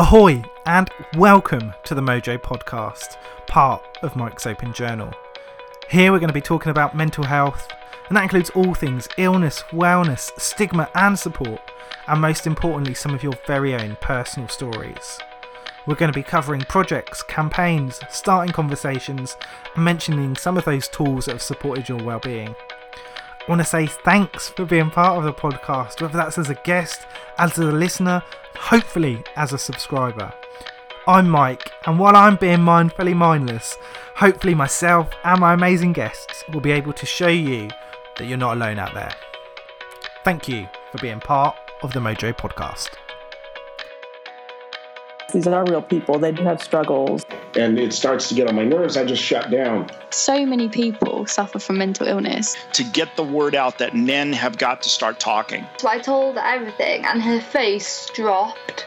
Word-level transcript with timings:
Ahoy 0.00 0.42
and 0.64 0.88
welcome 1.18 1.74
to 1.84 1.94
the 1.94 2.00
Mojo 2.00 2.38
podcast, 2.38 3.18
part 3.46 3.82
of 4.00 4.16
Mike's 4.16 4.46
Open 4.46 4.72
Journal. 4.72 5.12
Here 5.90 6.10
we're 6.10 6.20
going 6.20 6.30
to 6.30 6.32
be 6.32 6.40
talking 6.40 6.70
about 6.70 6.96
mental 6.96 7.22
health, 7.22 7.68
and 8.08 8.16
that 8.16 8.22
includes 8.22 8.48
all 8.48 8.72
things 8.72 9.10
illness, 9.18 9.62
wellness, 9.72 10.30
stigma, 10.40 10.88
and 10.94 11.18
support, 11.18 11.60
and 12.08 12.18
most 12.18 12.46
importantly, 12.46 12.94
some 12.94 13.12
of 13.12 13.22
your 13.22 13.34
very 13.46 13.74
own 13.74 13.98
personal 14.00 14.48
stories. 14.48 15.18
We're 15.86 15.96
going 15.96 16.10
to 16.10 16.18
be 16.18 16.22
covering 16.22 16.62
projects, 16.62 17.22
campaigns, 17.22 18.00
starting 18.08 18.54
conversations, 18.54 19.36
and 19.74 19.84
mentioning 19.84 20.34
some 20.34 20.56
of 20.56 20.64
those 20.64 20.88
tools 20.88 21.26
that 21.26 21.32
have 21.32 21.42
supported 21.42 21.90
your 21.90 22.02
well-being. 22.02 22.54
Want 23.50 23.60
to 23.60 23.66
say 23.66 23.86
thanks 23.88 24.48
for 24.50 24.64
being 24.64 24.90
part 24.90 25.18
of 25.18 25.24
the 25.24 25.32
podcast, 25.32 26.00
whether 26.00 26.16
that's 26.16 26.38
as 26.38 26.50
a 26.50 26.54
guest, 26.54 27.04
as 27.36 27.58
a 27.58 27.64
listener, 27.64 28.22
hopefully 28.54 29.24
as 29.34 29.52
a 29.52 29.58
subscriber. 29.58 30.32
I'm 31.08 31.28
Mike, 31.28 31.72
and 31.84 31.98
while 31.98 32.14
I'm 32.14 32.36
being 32.36 32.58
mindfully 32.58 33.16
mindless, 33.16 33.76
hopefully 34.14 34.54
myself 34.54 35.10
and 35.24 35.40
my 35.40 35.54
amazing 35.54 35.94
guests 35.94 36.44
will 36.52 36.60
be 36.60 36.70
able 36.70 36.92
to 36.92 37.04
show 37.04 37.26
you 37.26 37.68
that 38.18 38.26
you're 38.28 38.38
not 38.38 38.56
alone 38.56 38.78
out 38.78 38.94
there. 38.94 39.12
Thank 40.24 40.46
you 40.46 40.68
for 40.92 40.98
being 40.98 41.18
part 41.18 41.56
of 41.82 41.92
the 41.92 41.98
Mojo 41.98 42.32
podcast. 42.32 42.90
These 45.32 45.48
are 45.48 45.64
real 45.64 45.82
people. 45.82 46.20
They 46.20 46.30
do 46.30 46.44
have 46.44 46.62
struggles. 46.62 47.26
And 47.56 47.78
it 47.78 47.92
starts 47.92 48.28
to 48.28 48.34
get 48.34 48.48
on 48.48 48.54
my 48.54 48.64
nerves. 48.64 48.96
I 48.96 49.04
just 49.04 49.22
shut 49.22 49.50
down. 49.50 49.90
So 50.10 50.46
many 50.46 50.68
people 50.68 51.26
suffer 51.26 51.58
from 51.58 51.78
mental 51.78 52.06
illness. 52.06 52.56
To 52.74 52.84
get 52.84 53.16
the 53.16 53.24
word 53.24 53.54
out 53.54 53.78
that 53.78 53.94
men 53.94 54.32
have 54.32 54.56
got 54.58 54.82
to 54.82 54.88
start 54.88 55.18
talking. 55.18 55.66
So 55.78 55.88
I 55.88 55.98
told 55.98 56.36
her 56.36 56.42
everything, 56.44 57.04
and 57.04 57.22
her 57.22 57.40
face 57.40 58.08
dropped. 58.14 58.86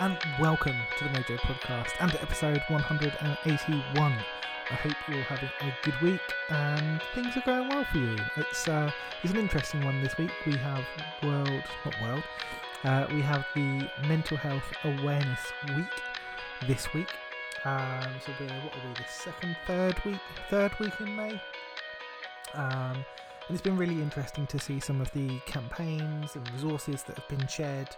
and 0.00 0.16
welcome 0.38 0.76
to 0.96 1.04
the 1.04 1.10
Mojo 1.10 1.36
Podcast 1.38 1.90
and 1.98 2.14
episode 2.22 2.62
181. 2.68 4.12
I 4.12 4.74
hope 4.74 4.92
you're 5.08 5.22
having 5.24 5.48
a 5.60 5.74
good 5.82 6.00
week 6.00 6.20
and 6.50 7.02
things 7.16 7.36
are 7.36 7.40
going 7.40 7.68
well 7.68 7.84
for 7.90 7.98
you. 7.98 8.16
It's 8.36 8.68
uh, 8.68 8.92
it's 9.24 9.32
an 9.32 9.40
interesting 9.40 9.84
one 9.84 10.00
this 10.00 10.16
week. 10.16 10.30
We 10.46 10.52
have 10.58 10.84
World, 11.24 11.64
not 11.84 12.00
World, 12.00 12.22
uh, 12.84 13.06
we 13.12 13.22
have 13.22 13.44
the 13.56 13.90
Mental 14.06 14.36
Health 14.36 14.62
Awareness 14.84 15.40
Week 15.76 16.68
this 16.68 16.92
week. 16.94 17.10
Um, 17.64 18.06
so 18.24 18.32
we're 18.38 18.46
what 18.46 18.76
are 18.76 18.88
we 18.88 18.94
the 18.94 19.04
second, 19.08 19.56
third 19.66 19.96
week, 20.04 20.20
third 20.48 20.78
week 20.78 20.92
in 21.00 21.16
May. 21.16 21.42
Um, 22.54 23.04
and 23.48 23.54
it's 23.56 23.62
been 23.62 23.76
really 23.76 24.00
interesting 24.00 24.46
to 24.46 24.60
see 24.60 24.78
some 24.78 25.00
of 25.00 25.10
the 25.12 25.40
campaigns 25.40 26.36
and 26.36 26.48
resources 26.52 27.02
that 27.02 27.18
have 27.18 27.28
been 27.28 27.48
shared 27.48 27.88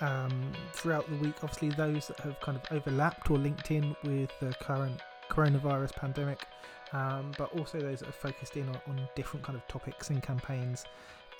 um, 0.00 0.52
throughout 0.72 1.08
the 1.08 1.16
week. 1.16 1.34
Obviously, 1.42 1.70
those 1.70 2.08
that 2.08 2.20
have 2.20 2.38
kind 2.40 2.56
of 2.56 2.76
overlapped 2.76 3.30
or 3.30 3.38
linked 3.38 3.70
in 3.70 3.96
with 4.04 4.30
the 4.40 4.54
current 4.60 5.00
coronavirus 5.30 5.94
pandemic, 5.94 6.46
um, 6.92 7.32
but 7.36 7.52
also 7.56 7.80
those 7.80 8.00
that 8.00 8.06
have 8.06 8.14
focused 8.14 8.56
in 8.56 8.68
on, 8.68 8.80
on, 8.88 9.08
different 9.14 9.44
kind 9.44 9.56
of 9.56 9.66
topics 9.68 10.10
and 10.10 10.22
campaigns. 10.22 10.84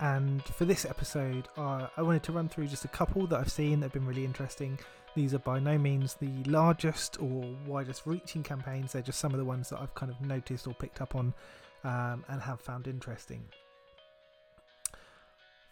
And 0.00 0.44
for 0.44 0.64
this 0.64 0.84
episode, 0.84 1.48
uh, 1.56 1.88
I 1.96 2.02
wanted 2.02 2.22
to 2.24 2.32
run 2.32 2.48
through 2.48 2.68
just 2.68 2.84
a 2.84 2.88
couple 2.88 3.26
that 3.28 3.40
I've 3.40 3.50
seen 3.50 3.80
that 3.80 3.86
have 3.86 3.92
been 3.92 4.06
really 4.06 4.24
interesting. 4.24 4.78
These 5.14 5.34
are 5.34 5.40
by 5.40 5.58
no 5.58 5.76
means 5.76 6.14
the 6.14 6.30
largest 6.46 7.20
or 7.20 7.44
widest 7.66 8.02
reaching 8.06 8.42
campaigns, 8.42 8.92
they're 8.92 9.02
just 9.02 9.18
some 9.18 9.32
of 9.32 9.38
the 9.38 9.44
ones 9.44 9.70
that 9.70 9.80
I've 9.80 9.94
kind 9.94 10.12
of 10.12 10.20
noticed 10.20 10.66
or 10.68 10.74
picked 10.74 11.00
up 11.00 11.16
on 11.16 11.34
um, 11.82 12.24
and 12.28 12.40
have 12.40 12.60
found 12.60 12.86
interesting. 12.86 13.42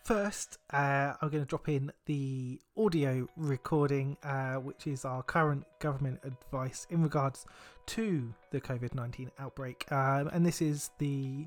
First, 0.06 0.58
uh, 0.72 1.14
I'm 1.20 1.30
going 1.30 1.42
to 1.42 1.48
drop 1.48 1.68
in 1.68 1.90
the 2.04 2.60
audio 2.76 3.26
recording, 3.36 4.16
uh, 4.22 4.54
which 4.54 4.86
is 4.86 5.04
our 5.04 5.20
current 5.24 5.64
government 5.80 6.20
advice 6.22 6.86
in 6.90 7.02
regards 7.02 7.44
to 7.86 8.32
the 8.52 8.60
COVID 8.60 8.94
19 8.94 9.32
outbreak. 9.40 9.84
Um, 9.90 10.28
and 10.28 10.46
this 10.46 10.62
is 10.62 10.90
the 10.98 11.46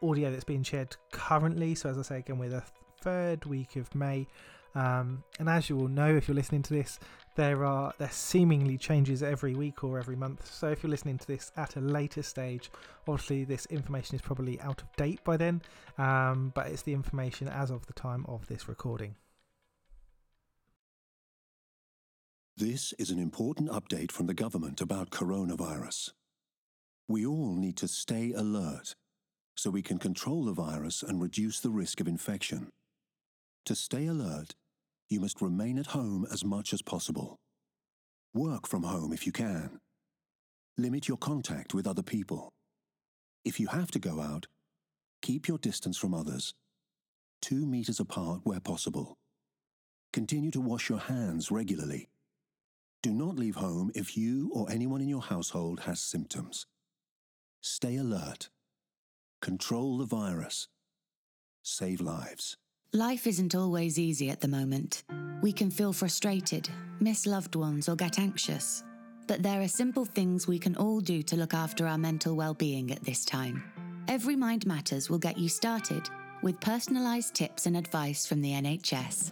audio 0.00 0.30
that's 0.30 0.44
being 0.44 0.62
shared 0.62 0.94
currently. 1.10 1.74
So, 1.74 1.90
as 1.90 1.98
I 1.98 2.02
say 2.02 2.18
again, 2.18 2.38
we're 2.38 2.48
the 2.48 2.62
third 3.00 3.44
week 3.44 3.74
of 3.74 3.92
May. 3.92 4.28
Um, 4.76 5.24
and 5.38 5.48
as 5.48 5.70
you 5.70 5.76
will 5.76 5.88
know, 5.88 6.14
if 6.14 6.28
you're 6.28 6.34
listening 6.34 6.62
to 6.64 6.74
this, 6.74 6.98
there 7.34 7.64
are 7.64 7.94
there 7.98 8.10
seemingly 8.10 8.76
changes 8.76 9.22
every 9.22 9.54
week 9.54 9.82
or 9.82 9.98
every 9.98 10.16
month. 10.16 10.46
So 10.52 10.68
if 10.68 10.82
you're 10.82 10.90
listening 10.90 11.16
to 11.18 11.26
this 11.26 11.50
at 11.56 11.76
a 11.76 11.80
later 11.80 12.22
stage, 12.22 12.70
obviously 13.08 13.44
this 13.44 13.64
information 13.66 14.16
is 14.16 14.22
probably 14.22 14.60
out 14.60 14.82
of 14.82 14.94
date 14.96 15.24
by 15.24 15.38
then, 15.38 15.62
um, 15.96 16.52
but 16.54 16.66
it's 16.66 16.82
the 16.82 16.92
information 16.92 17.48
as 17.48 17.70
of 17.70 17.86
the 17.86 17.94
time 17.94 18.26
of 18.28 18.46
this 18.48 18.68
recording. 18.68 19.16
This 22.54 22.92
is 22.98 23.10
an 23.10 23.18
important 23.18 23.70
update 23.70 24.12
from 24.12 24.26
the 24.26 24.34
government 24.34 24.80
about 24.82 25.10
coronavirus. 25.10 26.10
We 27.08 27.24
all 27.24 27.54
need 27.54 27.76
to 27.78 27.88
stay 27.88 28.32
alert 28.32 28.94
so 29.54 29.70
we 29.70 29.82
can 29.82 29.98
control 29.98 30.44
the 30.44 30.52
virus 30.52 31.02
and 31.02 31.20
reduce 31.20 31.60
the 31.60 31.70
risk 31.70 32.00
of 32.00 32.08
infection. 32.08 32.68
To 33.66 33.74
stay 33.74 34.06
alert, 34.06 34.54
you 35.08 35.20
must 35.20 35.40
remain 35.40 35.78
at 35.78 35.86
home 35.88 36.26
as 36.32 36.44
much 36.44 36.72
as 36.72 36.82
possible. 36.82 37.36
Work 38.34 38.66
from 38.66 38.82
home 38.82 39.12
if 39.12 39.26
you 39.26 39.32
can. 39.32 39.78
Limit 40.76 41.08
your 41.08 41.16
contact 41.16 41.74
with 41.74 41.86
other 41.86 42.02
people. 42.02 42.50
If 43.44 43.60
you 43.60 43.68
have 43.68 43.90
to 43.92 43.98
go 43.98 44.20
out, 44.20 44.46
keep 45.22 45.48
your 45.48 45.58
distance 45.58 45.96
from 45.96 46.12
others, 46.12 46.52
two 47.40 47.64
meters 47.64 48.00
apart 48.00 48.40
where 48.44 48.60
possible. 48.60 49.14
Continue 50.12 50.50
to 50.50 50.60
wash 50.60 50.88
your 50.88 50.98
hands 50.98 51.50
regularly. 51.50 52.08
Do 53.02 53.12
not 53.12 53.36
leave 53.36 53.56
home 53.56 53.92
if 53.94 54.16
you 54.16 54.50
or 54.52 54.70
anyone 54.70 55.00
in 55.00 55.08
your 55.08 55.22
household 55.22 55.80
has 55.80 56.00
symptoms. 56.00 56.66
Stay 57.60 57.96
alert. 57.96 58.48
Control 59.40 59.98
the 59.98 60.06
virus. 60.06 60.68
Save 61.62 62.00
lives. 62.00 62.56
Life 62.96 63.26
isn't 63.26 63.54
always 63.54 63.98
easy 63.98 64.30
at 64.30 64.40
the 64.40 64.48
moment. 64.48 65.02
We 65.42 65.52
can 65.52 65.70
feel 65.70 65.92
frustrated, 65.92 66.66
miss 66.98 67.26
loved 67.26 67.54
ones, 67.54 67.90
or 67.90 67.94
get 67.94 68.18
anxious. 68.18 68.82
But 69.26 69.42
there 69.42 69.60
are 69.60 69.68
simple 69.68 70.06
things 70.06 70.48
we 70.48 70.58
can 70.58 70.74
all 70.76 71.00
do 71.00 71.22
to 71.24 71.36
look 71.36 71.52
after 71.52 71.86
our 71.86 71.98
mental 71.98 72.34
well 72.34 72.54
being 72.54 72.90
at 72.90 73.04
this 73.04 73.26
time. 73.26 73.62
Every 74.08 74.34
Mind 74.34 74.66
Matters 74.66 75.10
will 75.10 75.18
get 75.18 75.36
you 75.36 75.50
started 75.50 76.08
with 76.40 76.58
personalised 76.60 77.34
tips 77.34 77.66
and 77.66 77.76
advice 77.76 78.24
from 78.24 78.40
the 78.40 78.52
NHS. 78.52 79.30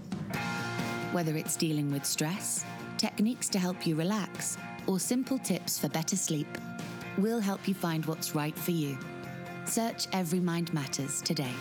Whether 1.13 1.35
it's 1.35 1.57
dealing 1.57 1.91
with 1.91 2.05
stress, 2.05 2.67
techniques 2.99 3.49
to 3.49 3.59
help 3.59 3.87
you 3.87 3.97
relax, 3.97 4.59
or 4.87 5.01
simple 5.01 5.39
tips 5.39 5.79
for 5.79 5.89
better 5.89 6.17
sleep, 6.17 6.59
we'll 7.17 7.41
help 7.41 7.67
you 7.67 7.73
find 7.73 8.05
what's 8.05 8.35
right 8.35 8.59
for 8.59 8.73
you. 8.73 8.99
Search 9.65 10.07
Every 10.13 10.41
Mind 10.41 10.71
Matters 10.75 11.23
today. 11.23 11.55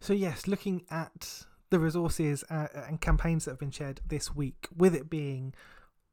So, 0.00 0.12
yes, 0.12 0.46
looking 0.46 0.84
at 0.90 1.44
the 1.70 1.78
resources 1.78 2.42
uh, 2.50 2.68
and 2.88 3.00
campaigns 3.00 3.44
that 3.44 3.52
have 3.52 3.60
been 3.60 3.70
shared 3.70 4.00
this 4.06 4.34
week, 4.34 4.68
with 4.74 4.94
it 4.94 5.10
being, 5.10 5.54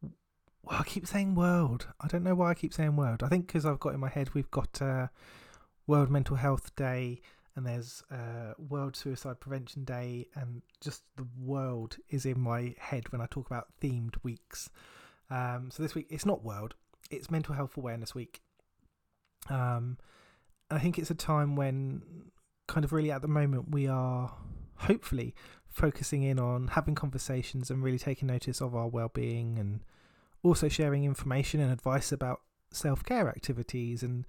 well, 0.01 0.80
I 0.80 0.84
keep 0.84 1.07
saying 1.07 1.36
world. 1.36 1.88
I 2.01 2.07
don't 2.07 2.24
know 2.24 2.36
why 2.36 2.51
I 2.51 2.54
keep 2.54 2.74
saying 2.74 2.95
world. 2.95 3.24
I 3.24 3.30
think 3.30 3.48
because 3.48 3.66
I've 3.66 3.80
got 3.80 3.94
in 3.94 4.00
my 4.00 4.10
head 4.10 4.34
we've 4.34 4.51
got 4.51 4.81
uh, 4.81 5.07
World 5.88 6.12
Mental 6.12 6.36
Health 6.36 6.75
Day 6.75 7.22
and 7.57 7.66
there's 7.66 8.04
uh, 8.12 8.54
World 8.60 8.95
Suicide 8.95 9.39
Prevention 9.39 9.84
Day, 9.84 10.28
and 10.36 10.62
just 10.80 11.01
the 11.16 11.25
world 11.39 11.98
is 12.07 12.24
in 12.24 12.39
my 12.39 12.75
head 12.78 13.12
when 13.12 13.19
I 13.19 13.25
talk 13.25 13.48
about 13.48 13.69
themed 13.81 14.13
weeks. 14.22 14.69
Um, 15.31 15.72
so 15.72 15.81
this 15.81 15.95
week 15.95 16.06
it's 16.12 16.25
not 16.25 16.44
World, 16.44 16.75
it's 17.10 17.31
Mental 17.31 17.56
Health 17.56 17.75
Awareness 17.75 18.13
Week. 18.13 18.42
Um, 19.50 19.98
I 20.69 20.78
think 20.78 21.00
it's 21.00 21.10
a 21.10 21.16
time 21.16 21.56
when, 21.56 22.04
kind 22.67 22.83
of 22.83 22.93
really 22.93 23.11
at 23.11 23.21
the 23.21 23.27
moment, 23.27 23.71
we 23.71 23.87
are 23.87 24.33
hopefully 24.75 25.33
focusing 25.69 26.23
in 26.23 26.39
on 26.39 26.69
having 26.69 26.95
conversations 26.95 27.69
and 27.69 27.83
really 27.83 27.99
taking 27.99 28.27
notice 28.27 28.61
of 28.61 28.75
our 28.75 28.87
well-being 28.87 29.59
and 29.59 29.81
also 30.43 30.67
sharing 30.67 31.03
information 31.03 31.59
and 31.59 31.71
advice 31.71 32.11
about 32.11 32.41
self-care 32.71 33.29
activities 33.29 34.03
and 34.03 34.25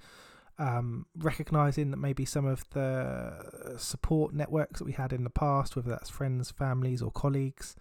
um, 0.58 1.06
recognizing 1.17 1.90
that 1.90 1.99
maybe 1.99 2.25
some 2.25 2.44
of 2.44 2.69
the 2.70 3.76
support 3.79 4.35
networks 4.35 4.81
that 4.81 4.85
we 4.85 4.93
had 4.93 5.12
in 5.12 5.25
the 5.25 5.31
past, 5.31 5.76
whether 5.76 5.90
that's 5.90 6.11
friends, 6.11 6.50
families, 6.50 7.00
or 7.00 7.11
colleagues, 7.11 7.76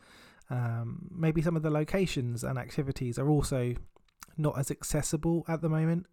um, 0.50 1.10
maybe 1.12 1.42
some 1.42 1.56
of 1.56 1.64
the 1.64 1.72
locations 1.72 2.44
and 2.44 2.58
activities 2.58 3.18
are 3.18 3.30
also 3.30 3.76
not 4.38 4.58
as 4.58 4.70
accessible 4.70 5.44
at 5.48 5.62
the 5.62 5.70
moment. 5.70 6.06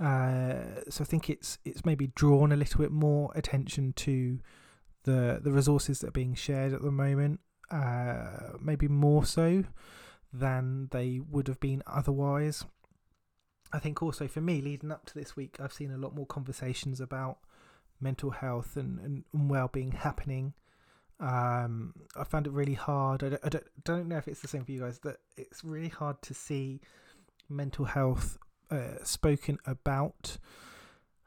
Uh, 0.00 0.80
so 0.88 1.02
I 1.02 1.04
think 1.04 1.28
it's 1.28 1.58
it's 1.64 1.84
maybe 1.84 2.08
drawn 2.14 2.52
a 2.52 2.56
little 2.56 2.80
bit 2.80 2.92
more 2.92 3.32
attention 3.34 3.92
to 3.94 4.38
the 5.04 5.40
the 5.42 5.50
resources 5.50 6.00
that 6.00 6.08
are 6.08 6.12
being 6.12 6.34
shared 6.34 6.72
at 6.72 6.82
the 6.82 6.92
moment, 6.92 7.40
uh, 7.70 8.52
maybe 8.60 8.86
more 8.86 9.24
so 9.24 9.64
than 10.32 10.88
they 10.92 11.20
would 11.30 11.48
have 11.48 11.58
been 11.58 11.82
otherwise. 11.86 12.64
I 13.72 13.78
think 13.78 14.02
also 14.02 14.28
for 14.28 14.40
me, 14.40 14.60
leading 14.60 14.92
up 14.92 15.04
to 15.06 15.14
this 15.14 15.36
week, 15.36 15.56
I've 15.60 15.72
seen 15.72 15.90
a 15.90 15.98
lot 15.98 16.14
more 16.14 16.26
conversations 16.26 17.00
about 17.00 17.38
mental 18.00 18.30
health 18.30 18.76
and, 18.76 18.98
and, 19.00 19.24
and 19.32 19.50
well 19.50 19.68
being 19.68 19.92
happening. 19.92 20.54
Um, 21.20 21.94
I 22.16 22.24
found 22.24 22.46
it 22.46 22.52
really 22.52 22.74
hard. 22.74 23.24
I 23.24 23.30
don't, 23.30 23.44
I 23.44 23.48
don't, 23.48 23.66
don't 23.84 24.08
know 24.08 24.18
if 24.18 24.28
it's 24.28 24.40
the 24.40 24.48
same 24.48 24.64
for 24.64 24.70
you 24.70 24.80
guys, 24.80 25.00
that 25.00 25.16
it's 25.36 25.64
really 25.64 25.88
hard 25.88 26.22
to 26.22 26.34
see 26.34 26.80
mental 27.48 27.84
health 27.84 28.38
uh, 28.70 29.02
spoken 29.04 29.58
about 29.66 30.38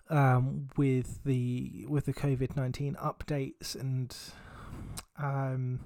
um, 0.09 0.67
with 0.77 1.23
the 1.23 1.85
with 1.87 2.05
the 2.05 2.13
COVID 2.13 2.55
nineteen 2.55 2.95
updates, 2.95 3.75
and 3.75 4.15
um, 5.17 5.79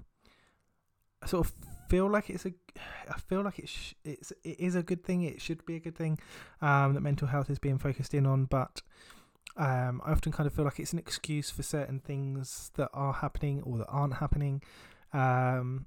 I 1.21 1.27
sort 1.27 1.47
of 1.47 1.53
feel 1.89 2.09
like 2.09 2.29
it's 2.29 2.45
a 2.45 2.53
I 3.09 3.17
feel 3.19 3.41
like 3.41 3.59
it's 3.59 3.71
sh- 3.71 3.93
it's 4.03 4.31
it 4.43 4.59
is 4.59 4.75
a 4.75 4.83
good 4.83 5.03
thing. 5.03 5.21
It 5.21 5.41
should 5.41 5.65
be 5.65 5.75
a 5.75 5.79
good 5.79 5.95
thing 5.95 6.19
um, 6.61 6.93
that 6.93 7.01
mental 7.01 7.27
health 7.27 7.49
is 7.49 7.59
being 7.59 7.77
focused 7.77 8.13
in 8.13 8.25
on, 8.25 8.45
but 8.45 8.81
um, 9.57 10.01
I 10.05 10.11
often 10.11 10.31
kind 10.31 10.47
of 10.47 10.53
feel 10.53 10.65
like 10.65 10.79
it's 10.79 10.93
an 10.93 10.99
excuse 10.99 11.49
for 11.49 11.63
certain 11.63 11.99
things 11.99 12.71
that 12.75 12.89
are 12.93 13.13
happening 13.13 13.61
or 13.61 13.77
that 13.77 13.87
aren't 13.87 14.15
happening. 14.15 14.61
Um, 15.13 15.85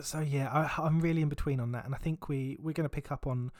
so 0.00 0.20
yeah, 0.20 0.48
I, 0.50 0.82
I'm 0.82 1.00
really 1.00 1.22
in 1.22 1.28
between 1.28 1.60
on 1.60 1.72
that, 1.72 1.84
and 1.84 1.94
I 1.94 1.98
think 1.98 2.28
we 2.28 2.56
we're 2.60 2.72
going 2.72 2.88
to 2.88 2.94
pick 2.94 3.10
up 3.10 3.26
on 3.26 3.50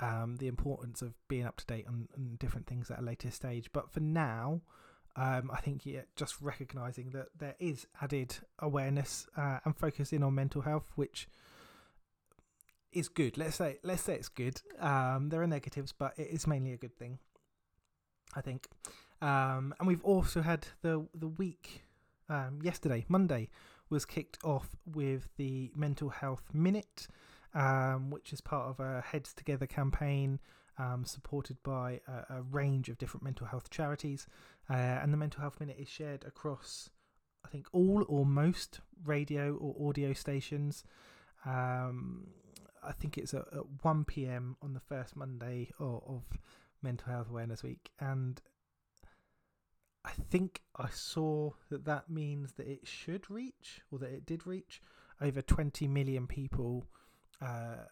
um, 0.00 0.36
the 0.36 0.48
importance 0.48 1.02
of 1.02 1.14
being 1.28 1.44
up 1.46 1.56
to 1.58 1.66
date 1.66 1.86
on, 1.86 2.08
on, 2.16 2.36
different 2.38 2.66
things 2.66 2.90
at 2.90 2.98
a 2.98 3.02
later 3.02 3.30
stage. 3.30 3.70
But 3.72 3.90
for 3.90 4.00
now, 4.00 4.62
um, 5.16 5.50
I 5.52 5.60
think 5.60 5.86
yeah, 5.86 6.02
just 6.16 6.40
recognizing 6.40 7.10
that 7.10 7.26
there 7.38 7.54
is 7.58 7.86
added 8.00 8.36
awareness 8.58 9.26
uh, 9.36 9.60
and 9.64 9.76
focusing 9.76 10.22
on 10.22 10.34
mental 10.34 10.62
health, 10.62 10.90
which 10.96 11.28
is 12.92 13.08
good. 13.08 13.36
Let's 13.36 13.56
say 13.56 13.78
let's 13.82 14.02
say 14.02 14.14
it's 14.14 14.28
good. 14.28 14.60
Um, 14.80 15.28
there 15.28 15.42
are 15.42 15.46
negatives, 15.46 15.92
but 15.92 16.14
it 16.16 16.28
is 16.30 16.46
mainly 16.46 16.72
a 16.72 16.76
good 16.76 16.96
thing. 16.96 17.18
I 18.34 18.40
think. 18.40 18.68
Um, 19.22 19.74
and 19.78 19.86
we've 19.86 20.04
also 20.04 20.42
had 20.42 20.66
the 20.82 21.06
the 21.14 21.28
week 21.28 21.84
um, 22.28 22.58
yesterday, 22.62 23.04
Monday, 23.08 23.48
was 23.90 24.04
kicked 24.04 24.38
off 24.42 24.76
with 24.86 25.28
the 25.36 25.70
Mental 25.76 26.08
Health 26.08 26.44
Minute, 26.52 27.06
um, 27.54 28.10
which 28.10 28.32
is 28.32 28.40
part 28.40 28.68
of 28.68 28.80
a 28.80 29.00
Heads 29.00 29.32
Together 29.32 29.66
campaign 29.66 30.40
um, 30.78 31.04
supported 31.04 31.62
by 31.62 32.00
a, 32.08 32.38
a, 32.38 32.42
range 32.42 32.88
of 32.88 32.98
different 32.98 33.22
mental 33.22 33.46
health 33.46 33.70
charities. 33.70 34.26
Uh, 34.68 34.74
and 34.74 35.12
the 35.12 35.16
Mental 35.16 35.40
Health 35.40 35.60
Minute 35.60 35.76
is 35.78 35.88
shared 35.88 36.24
across, 36.24 36.90
I 37.44 37.48
think, 37.48 37.66
all 37.72 38.04
or 38.08 38.26
most 38.26 38.80
radio 39.04 39.54
or 39.54 39.88
audio 39.88 40.12
stations. 40.12 40.84
Um, 41.46 42.28
I 42.82 42.92
think 42.92 43.16
it's 43.16 43.34
at, 43.34 43.46
at 43.52 43.82
1 43.82 44.04
pm 44.04 44.56
on 44.62 44.74
the 44.74 44.80
first 44.80 45.16
Monday 45.16 45.70
of, 45.78 46.02
of 46.06 46.22
Mental 46.82 47.12
Health 47.12 47.30
Awareness 47.30 47.62
Week. 47.62 47.90
And 48.00 48.40
I 50.04 50.10
think 50.10 50.62
I 50.76 50.88
saw 50.90 51.52
that 51.70 51.84
that 51.84 52.10
means 52.10 52.52
that 52.54 52.66
it 52.66 52.86
should 52.86 53.30
reach, 53.30 53.80
or 53.90 53.98
that 54.00 54.10
it 54.10 54.26
did 54.26 54.46
reach, 54.46 54.82
over 55.20 55.40
20 55.40 55.86
million 55.88 56.26
people 56.26 56.86
uh, 57.40 57.84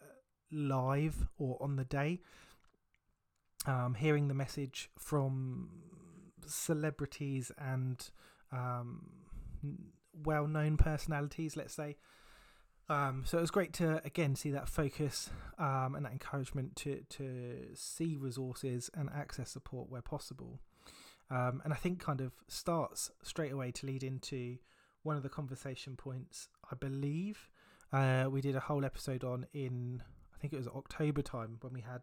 live 0.51 1.27
or 1.37 1.57
on 1.61 1.75
the 1.75 1.85
day. 1.85 2.19
Um, 3.65 3.95
hearing 3.95 4.27
the 4.27 4.33
message 4.33 4.89
from 4.99 5.69
celebrities 6.45 7.51
and 7.57 8.09
um, 8.51 9.09
well 10.13 10.47
known 10.47 10.77
personalities, 10.77 11.55
let's 11.55 11.73
say. 11.73 11.95
Um, 12.89 13.23
so 13.25 13.37
it 13.37 13.41
was 13.41 13.51
great 13.51 13.71
to 13.73 14.01
again 14.03 14.35
see 14.35 14.51
that 14.51 14.67
focus 14.67 15.29
um, 15.57 15.95
and 15.95 16.05
that 16.05 16.11
encouragement 16.11 16.75
to 16.77 17.03
to 17.11 17.67
see 17.73 18.17
resources 18.17 18.89
and 18.93 19.09
access 19.15 19.49
support 19.49 19.89
where 19.89 20.01
possible. 20.01 20.59
Um, 21.31 21.61
and 21.63 21.73
I 21.73 21.77
think 21.77 21.99
kind 21.99 22.19
of 22.19 22.33
starts 22.47 23.09
straight 23.23 23.53
away 23.53 23.71
to 23.71 23.85
lead 23.85 24.03
into 24.03 24.57
one 25.03 25.15
of 25.15 25.23
the 25.23 25.29
conversation 25.29 25.95
points. 25.95 26.49
I 26.69 26.75
believe 26.75 27.49
uh, 27.93 28.27
we 28.29 28.41
did 28.41 28.55
a 28.55 28.59
whole 28.59 28.83
episode 28.83 29.23
on 29.23 29.45
in 29.53 30.01
I 30.35 30.39
think 30.39 30.53
it 30.53 30.57
was 30.57 30.67
October 30.67 31.21
time 31.21 31.57
when 31.61 31.73
we 31.73 31.81
had 31.81 32.01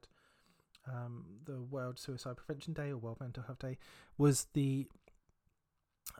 um, 0.89 1.25
the 1.45 1.61
World 1.61 1.99
Suicide 1.99 2.37
Prevention 2.37 2.73
Day 2.73 2.91
or 2.91 2.97
World 2.97 3.19
Mental 3.21 3.43
Health 3.43 3.59
Day 3.59 3.77
was 4.17 4.47
the 4.55 4.87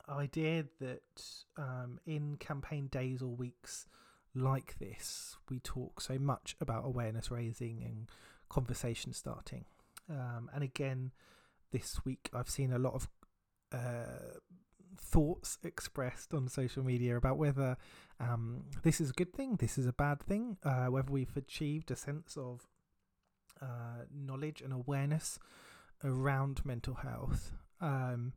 idea 0.09 0.65
that 0.81 1.23
um, 1.57 1.99
in 2.05 2.37
campaign 2.37 2.89
days 2.89 3.23
or 3.23 3.29
weeks 3.29 3.87
like 4.35 4.79
this, 4.79 5.37
we 5.49 5.61
talk 5.61 6.01
so 6.01 6.19
much 6.19 6.57
about 6.61 6.85
awareness 6.85 7.31
raising 7.31 7.83
and 7.83 8.09
conversation 8.49 9.13
starting. 9.13 9.65
Um, 10.09 10.51
and 10.53 10.63
again, 10.63 11.13
this 11.71 12.05
week 12.05 12.29
I've 12.33 12.51
seen 12.51 12.73
a 12.73 12.79
lot 12.79 12.95
of 12.95 13.09
uh, 13.73 14.39
thoughts 15.01 15.59
expressed 15.65 16.35
on 16.35 16.49
social 16.49 16.85
media 16.85 17.17
about 17.17 17.39
whether 17.39 17.77
um, 18.21 18.65
this 18.83 19.01
is 19.01 19.11
a 19.11 19.15
good 19.15 19.33
thing, 19.33 19.57
this 19.57 19.79
is 19.79 19.87
a 19.87 19.93
bad 19.93 20.23
thing, 20.23 20.59
uh, 20.63 20.87
whether 20.87 21.11
we've 21.11 21.37
achieved 21.37 21.91
a 21.91 21.97
sense 21.97 22.37
of 22.37 22.67
uh, 23.61 24.05
knowledge 24.15 24.61
and 24.61 24.73
awareness 24.73 25.39
around 26.05 26.65
mental 26.65 26.95
health. 26.95 27.53
Um, 27.81 28.35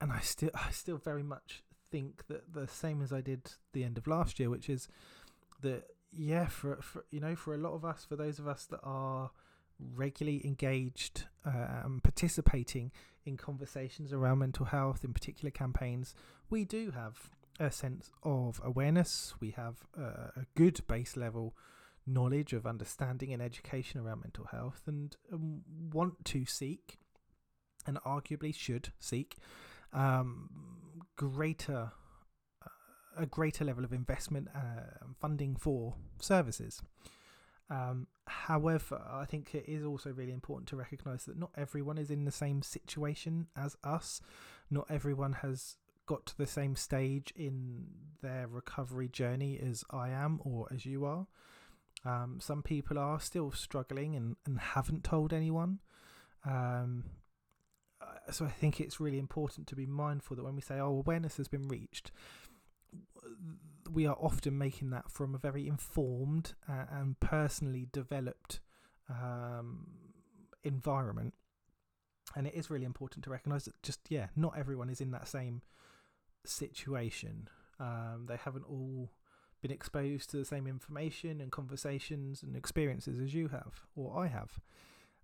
and 0.00 0.12
I 0.12 0.20
still, 0.20 0.50
I 0.54 0.70
still 0.70 0.98
very 0.98 1.22
much 1.22 1.62
think 1.90 2.26
that 2.28 2.52
the 2.52 2.66
same 2.66 3.00
as 3.00 3.12
I 3.12 3.20
did 3.20 3.52
the 3.72 3.84
end 3.84 3.96
of 3.96 4.06
last 4.06 4.38
year, 4.38 4.50
which 4.50 4.68
is 4.68 4.88
that 5.62 5.84
yeah, 6.12 6.46
for, 6.46 6.76
for 6.82 7.04
you 7.10 7.20
know, 7.20 7.36
for 7.36 7.54
a 7.54 7.58
lot 7.58 7.74
of 7.74 7.84
us, 7.84 8.04
for 8.04 8.16
those 8.16 8.38
of 8.38 8.48
us 8.48 8.66
that 8.66 8.80
are 8.82 9.30
regularly 9.78 10.44
engaged 10.44 11.24
and 11.44 12.02
participating 12.02 12.92
in 13.24 13.36
conversations 13.36 14.12
around 14.12 14.38
mental 14.38 14.66
health, 14.66 15.04
in 15.04 15.12
particular 15.12 15.50
campaigns, 15.50 16.14
we 16.48 16.64
do 16.64 16.92
have 16.92 17.30
a 17.58 17.70
sense 17.70 18.10
of 18.22 18.60
awareness. 18.64 19.34
We 19.40 19.50
have 19.52 19.86
uh, 19.98 20.30
a 20.36 20.46
good 20.54 20.80
base 20.86 21.16
level 21.16 21.54
knowledge 22.06 22.52
of 22.52 22.66
understanding 22.66 23.32
and 23.32 23.42
education 23.42 24.00
around 24.00 24.20
mental 24.20 24.46
health, 24.46 24.82
and 24.86 25.16
um, 25.32 25.62
want 25.92 26.24
to 26.26 26.46
seek, 26.46 26.98
and 27.86 27.98
arguably 28.06 28.54
should 28.54 28.92
seek, 29.00 29.36
um, 29.92 30.48
greater 31.16 31.90
uh, 32.64 32.68
a 33.18 33.26
greater 33.26 33.64
level 33.64 33.82
of 33.82 33.92
investment 33.92 34.48
uh, 34.54 34.82
and 35.02 35.16
funding 35.16 35.56
for 35.56 35.94
services. 36.20 36.80
Um, 37.68 38.06
however, 38.26 39.02
I 39.10 39.24
think 39.24 39.54
it 39.54 39.64
is 39.66 39.84
also 39.84 40.10
really 40.10 40.32
important 40.32 40.68
to 40.68 40.76
recognise 40.76 41.24
that 41.24 41.38
not 41.38 41.50
everyone 41.56 41.98
is 41.98 42.10
in 42.10 42.24
the 42.24 42.32
same 42.32 42.62
situation 42.62 43.48
as 43.56 43.76
us. 43.82 44.20
Not 44.70 44.86
everyone 44.88 45.34
has 45.34 45.76
got 46.06 46.26
to 46.26 46.38
the 46.38 46.46
same 46.46 46.76
stage 46.76 47.32
in 47.36 47.86
their 48.22 48.46
recovery 48.46 49.08
journey 49.08 49.58
as 49.58 49.84
I 49.90 50.10
am 50.10 50.40
or 50.44 50.68
as 50.72 50.86
you 50.86 51.04
are. 51.04 51.26
Um, 52.04 52.38
some 52.40 52.62
people 52.62 52.98
are 52.98 53.18
still 53.18 53.50
struggling 53.50 54.14
and, 54.14 54.36
and 54.46 54.58
haven't 54.58 55.02
told 55.02 55.32
anyone. 55.32 55.80
Um, 56.44 57.04
uh, 58.00 58.30
so 58.30 58.44
I 58.44 58.50
think 58.50 58.80
it's 58.80 59.00
really 59.00 59.18
important 59.18 59.66
to 59.68 59.76
be 59.76 59.86
mindful 59.86 60.36
that 60.36 60.44
when 60.44 60.54
we 60.54 60.60
say, 60.60 60.78
oh, 60.78 60.90
awareness 60.90 61.36
has 61.38 61.48
been 61.48 61.66
reached, 61.66 62.12
we 63.88 64.06
are 64.06 64.16
often 64.20 64.56
making 64.58 64.90
that 64.90 65.10
from 65.10 65.34
a 65.34 65.38
very 65.38 65.66
informed 65.66 66.54
uh, 66.68 66.84
and 66.90 67.18
personally 67.20 67.88
developed 67.92 68.60
um, 69.08 69.86
environment. 70.64 71.34
and 72.34 72.46
it 72.46 72.54
is 72.54 72.70
really 72.70 72.84
important 72.84 73.24
to 73.24 73.30
recognize 73.30 73.64
that 73.64 73.80
just 73.82 74.00
yeah, 74.08 74.26
not 74.36 74.56
everyone 74.58 74.90
is 74.90 75.00
in 75.00 75.10
that 75.12 75.28
same 75.28 75.62
situation. 76.44 77.48
Um, 77.78 78.26
they 78.28 78.36
haven't 78.36 78.64
all 78.68 79.10
been 79.62 79.70
exposed 79.70 80.30
to 80.30 80.36
the 80.36 80.44
same 80.44 80.66
information 80.66 81.40
and 81.40 81.50
conversations 81.50 82.42
and 82.42 82.56
experiences 82.56 83.18
as 83.18 83.34
you 83.34 83.48
have 83.48 83.86
or 83.94 84.18
I 84.18 84.26
have. 84.28 84.60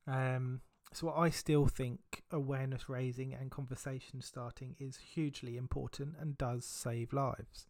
Um, 0.07 0.61
so 0.93 1.11
I 1.11 1.31
still 1.31 1.67
think 1.67 2.23
awareness 2.31 2.89
raising 2.89 3.33
and 3.35 3.51
conversation 3.51 4.21
starting 4.21 4.77
is 4.79 4.99
hugely 5.15 5.57
important 5.57 6.15
and 6.21 6.37
does 6.37 6.65
save 6.65 7.13
lives. 7.13 7.67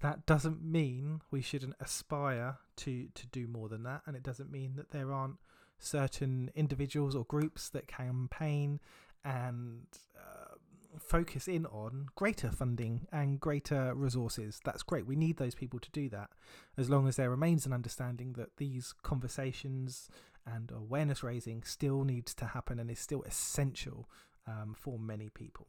That 0.00 0.26
doesn't 0.26 0.62
mean 0.62 1.22
we 1.30 1.42
shouldn't 1.42 1.74
aspire 1.80 2.58
to 2.76 3.08
to 3.14 3.26
do 3.26 3.48
more 3.48 3.68
than 3.68 3.82
that, 3.82 4.02
and 4.06 4.16
it 4.16 4.22
doesn't 4.22 4.50
mean 4.50 4.76
that 4.76 4.90
there 4.90 5.12
aren't 5.12 5.38
certain 5.78 6.50
individuals 6.54 7.14
or 7.14 7.24
groups 7.24 7.68
that 7.70 7.86
campaign 7.86 8.80
and 9.24 9.86
uh, 10.16 10.54
focus 10.98 11.46
in 11.48 11.66
on 11.66 12.06
greater 12.14 12.50
funding 12.50 13.06
and 13.12 13.40
greater 13.40 13.94
resources. 13.94 14.60
That's 14.64 14.82
great. 14.82 15.06
We 15.06 15.16
need 15.16 15.36
those 15.36 15.54
people 15.54 15.78
to 15.80 15.90
do 15.90 16.08
that 16.10 16.30
as 16.76 16.90
long 16.90 17.06
as 17.08 17.16
there 17.16 17.30
remains 17.30 17.66
an 17.66 17.72
understanding 17.72 18.34
that 18.34 18.56
these 18.56 18.94
conversations 19.02 20.08
and 20.46 20.70
awareness 20.70 21.22
raising 21.22 21.62
still 21.62 22.04
needs 22.04 22.34
to 22.34 22.46
happen 22.46 22.78
and 22.78 22.90
is 22.90 22.98
still 22.98 23.22
essential 23.22 24.08
um, 24.46 24.74
for 24.76 24.98
many 24.98 25.28
people. 25.28 25.66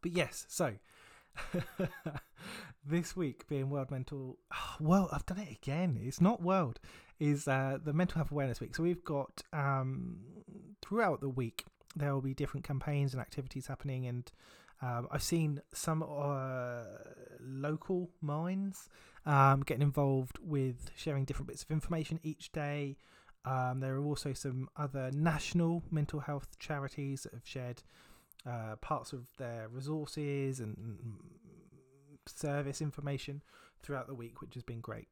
But 0.00 0.12
yes, 0.12 0.46
so 0.48 0.74
this 2.84 3.16
week 3.16 3.46
being 3.48 3.70
World 3.70 3.90
Mental 3.90 4.38
Well, 4.80 5.08
I've 5.12 5.26
done 5.26 5.38
it 5.38 5.50
again. 5.50 5.98
It's 6.02 6.20
not 6.20 6.42
World. 6.42 6.80
Is 7.20 7.46
uh, 7.46 7.78
the 7.82 7.92
Mental 7.92 8.16
Health 8.16 8.32
Awareness 8.32 8.60
Week. 8.60 8.74
So 8.74 8.82
we've 8.82 9.04
got 9.04 9.42
um, 9.52 10.18
throughout 10.80 11.20
the 11.20 11.28
week 11.28 11.64
there 11.94 12.12
will 12.12 12.22
be 12.22 12.34
different 12.34 12.66
campaigns 12.66 13.12
and 13.12 13.20
activities 13.20 13.68
happening, 13.68 14.06
and 14.06 14.32
um, 14.80 15.06
I've 15.10 15.22
seen 15.22 15.60
some 15.72 16.02
uh, 16.02 16.82
local 17.40 18.10
minds 18.20 18.88
um, 19.24 19.60
getting 19.60 19.82
involved 19.82 20.38
with 20.42 20.90
sharing 20.96 21.24
different 21.24 21.48
bits 21.48 21.62
of 21.62 21.70
information 21.70 22.18
each 22.24 22.50
day. 22.50 22.96
Um, 23.44 23.80
there 23.80 23.94
are 23.94 24.04
also 24.04 24.32
some 24.32 24.68
other 24.76 25.10
national 25.12 25.84
mental 25.90 26.20
health 26.20 26.58
charities 26.58 27.22
that 27.22 27.34
have 27.34 27.46
shared 27.46 27.82
uh, 28.44 28.76
parts 28.80 29.12
of 29.12 29.26
their 29.38 29.68
resources 29.68 30.58
and 30.58 30.76
service 32.26 32.80
information 32.80 33.42
throughout 33.82 34.06
the 34.06 34.14
week, 34.14 34.40
which 34.40 34.54
has 34.54 34.62
been 34.62 34.80
great. 34.80 35.08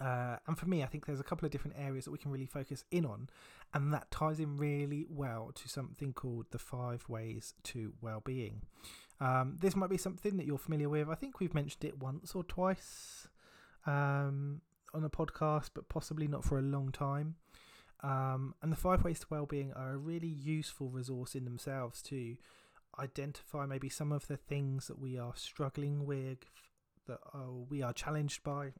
Uh, 0.00 0.36
and 0.46 0.58
for 0.58 0.66
me, 0.66 0.82
I 0.82 0.86
think 0.86 1.06
there's 1.06 1.20
a 1.20 1.24
couple 1.24 1.46
of 1.46 1.52
different 1.52 1.76
areas 1.78 2.04
that 2.04 2.10
we 2.10 2.18
can 2.18 2.30
really 2.30 2.46
focus 2.46 2.84
in 2.90 3.06
on, 3.06 3.28
and 3.72 3.92
that 3.94 4.10
ties 4.10 4.40
in 4.40 4.56
really 4.56 5.06
well 5.08 5.52
to 5.54 5.68
something 5.68 6.12
called 6.12 6.46
the 6.50 6.58
five 6.58 7.04
ways 7.08 7.54
to 7.64 7.94
well-being. 8.00 8.62
Um, 9.20 9.56
this 9.60 9.74
might 9.74 9.88
be 9.88 9.96
something 9.96 10.36
that 10.36 10.46
you're 10.46 10.58
familiar 10.58 10.88
with. 10.88 11.08
I 11.08 11.14
think 11.14 11.40
we've 11.40 11.54
mentioned 11.54 11.84
it 11.84 11.98
once 11.98 12.34
or 12.34 12.44
twice 12.44 13.28
um, 13.86 14.60
on 14.92 15.04
a 15.04 15.08
podcast, 15.08 15.70
but 15.72 15.88
possibly 15.88 16.28
not 16.28 16.44
for 16.44 16.58
a 16.58 16.62
long 16.62 16.92
time. 16.92 17.36
Um, 18.02 18.54
and 18.60 18.70
the 18.70 18.76
five 18.76 19.02
ways 19.04 19.20
to 19.20 19.26
well-being 19.30 19.72
are 19.72 19.92
a 19.92 19.96
really 19.96 20.28
useful 20.28 20.90
resource 20.90 21.34
in 21.34 21.44
themselves 21.44 22.02
to 22.02 22.36
identify 22.98 23.66
maybe 23.66 23.88
some 23.88 24.12
of 24.12 24.26
the 24.26 24.36
things 24.36 24.86
that 24.86 24.98
we 24.98 25.18
are 25.18 25.32
struggling 25.36 26.06
with, 26.06 26.38
that 27.06 27.18
we 27.68 27.82
are 27.82 27.92
challenged 27.92 28.42
by, 28.42 28.72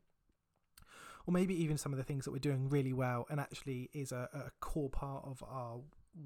or 1.26 1.32
maybe 1.32 1.60
even 1.60 1.76
some 1.76 1.92
of 1.92 1.98
the 1.98 2.04
things 2.04 2.24
that 2.24 2.30
we're 2.30 2.38
doing 2.38 2.68
really 2.68 2.92
well 2.92 3.26
and 3.28 3.40
actually 3.40 3.90
is 3.92 4.12
a, 4.12 4.28
a 4.32 4.50
core 4.60 4.90
part 4.90 5.24
of 5.24 5.42
our 5.48 5.80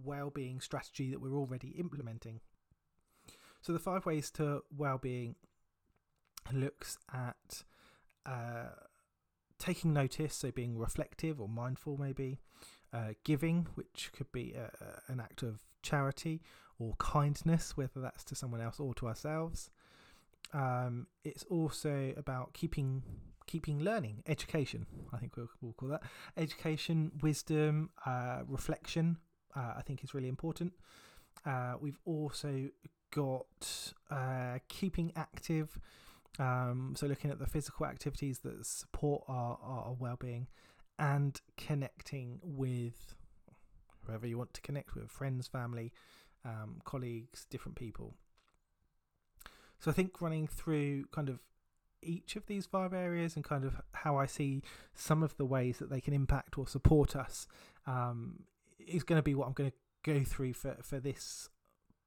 well-being 0.05 0.61
strategy 0.61 1.11
that 1.11 1.21
we're 1.21 1.37
already 1.37 1.69
implementing. 1.79 2.41
So 3.63 3.73
the 3.73 3.79
five 3.79 4.07
ways 4.07 4.31
to 4.33 4.63
well-being 4.77 5.37
looks 6.53 6.99
at 7.13 7.65
uh, 8.25 8.71
taking 9.59 9.93
notice, 9.93 10.35
so 10.35 10.51
being 10.51 10.79
reflective 10.79 11.41
or 11.41 11.49
mindful, 11.49 11.97
maybe 11.99 12.39
uh, 12.93 13.15
giving, 13.25 13.67
which 13.75 14.11
could 14.17 14.31
be 14.33 14.55
a, 14.55 14.71
an 15.13 15.21
act 15.21 15.43
of 15.43 15.61
charity 15.83 16.41
or 16.81 16.95
kindness, 16.99 17.77
whether 17.77 18.01
that's 18.01 18.25
to 18.25 18.35
someone 18.35 18.61
else 18.61 18.81
or 18.81 18.95
to 18.95 19.07
ourselves. 19.07 19.71
Um, 20.53 21.07
it's 21.25 21.45
also 21.45 22.13
about 22.17 22.55
keeping 22.55 23.03
keeping 23.47 23.81
learning, 23.81 24.23
education. 24.29 24.87
I 25.13 25.17
think 25.19 25.37
we'll, 25.37 25.49
we'll 25.61 25.73
call 25.73 25.89
that 25.89 26.03
education, 26.37 27.11
wisdom, 27.21 27.91
uh, 28.07 28.43
reflection. 28.47 29.19
Uh, 29.57 29.75
I 29.77 29.83
think 29.83 30.05
is 30.05 30.15
really 30.15 30.29
important. 30.29 30.73
Uh, 31.45 31.75
we've 31.81 31.99
also 32.05 32.69
got 33.11 33.93
uh, 34.09 34.59
keeping 34.69 35.13
active. 35.17 35.81
Um, 36.39 36.95
so 36.97 37.07
looking 37.07 37.33
at 37.33 37.41
the 37.41 37.47
physical 37.47 37.87
activities 37.87 38.39
that 38.41 38.65
support 38.65 39.25
our, 39.27 39.59
our 39.61 39.97
well-being 39.99 40.47
and 40.99 41.41
connecting 41.57 42.39
with 42.45 43.17
whoever 44.07 44.27
you 44.27 44.39
want 44.39 44.55
to 44.55 44.61
connect 44.61 44.95
with 44.95 45.11
friends 45.11 45.49
family 45.49 45.93
um, 46.45 46.81
colleagues 46.85 47.47
different 47.51 47.77
people 47.77 48.15
so 49.79 49.91
i 49.91 49.95
think 49.95 50.21
running 50.21 50.47
through 50.47 51.05
kind 51.07 51.29
of 51.29 51.41
each 52.03 52.37
of 52.37 52.47
these 52.47 52.67
five 52.67 52.93
areas 52.93 53.37
and 53.37 53.45
kind 53.45 53.65
of 53.65 53.81
how 53.93 54.17
I 54.17 54.27
see 54.27 54.63
some 54.95 55.23
of 55.23 55.37
the 55.37 55.45
ways 55.45 55.79
that 55.79 55.91
they 55.91 56.01
can 56.01 56.15
impact 56.15 56.59
or 56.59 56.67
support 56.67 57.15
us 57.15 57.47
um, 57.87 58.45
is 58.79 59.03
going 59.03 59.19
to 59.19 59.23
be 59.23 59.35
what 59.35 59.47
I'm 59.47 59.53
going 59.53 59.71
to 59.71 59.77
go 60.03 60.25
through 60.25 60.55
for, 60.55 60.77
for 60.83 60.99
this 60.99 61.49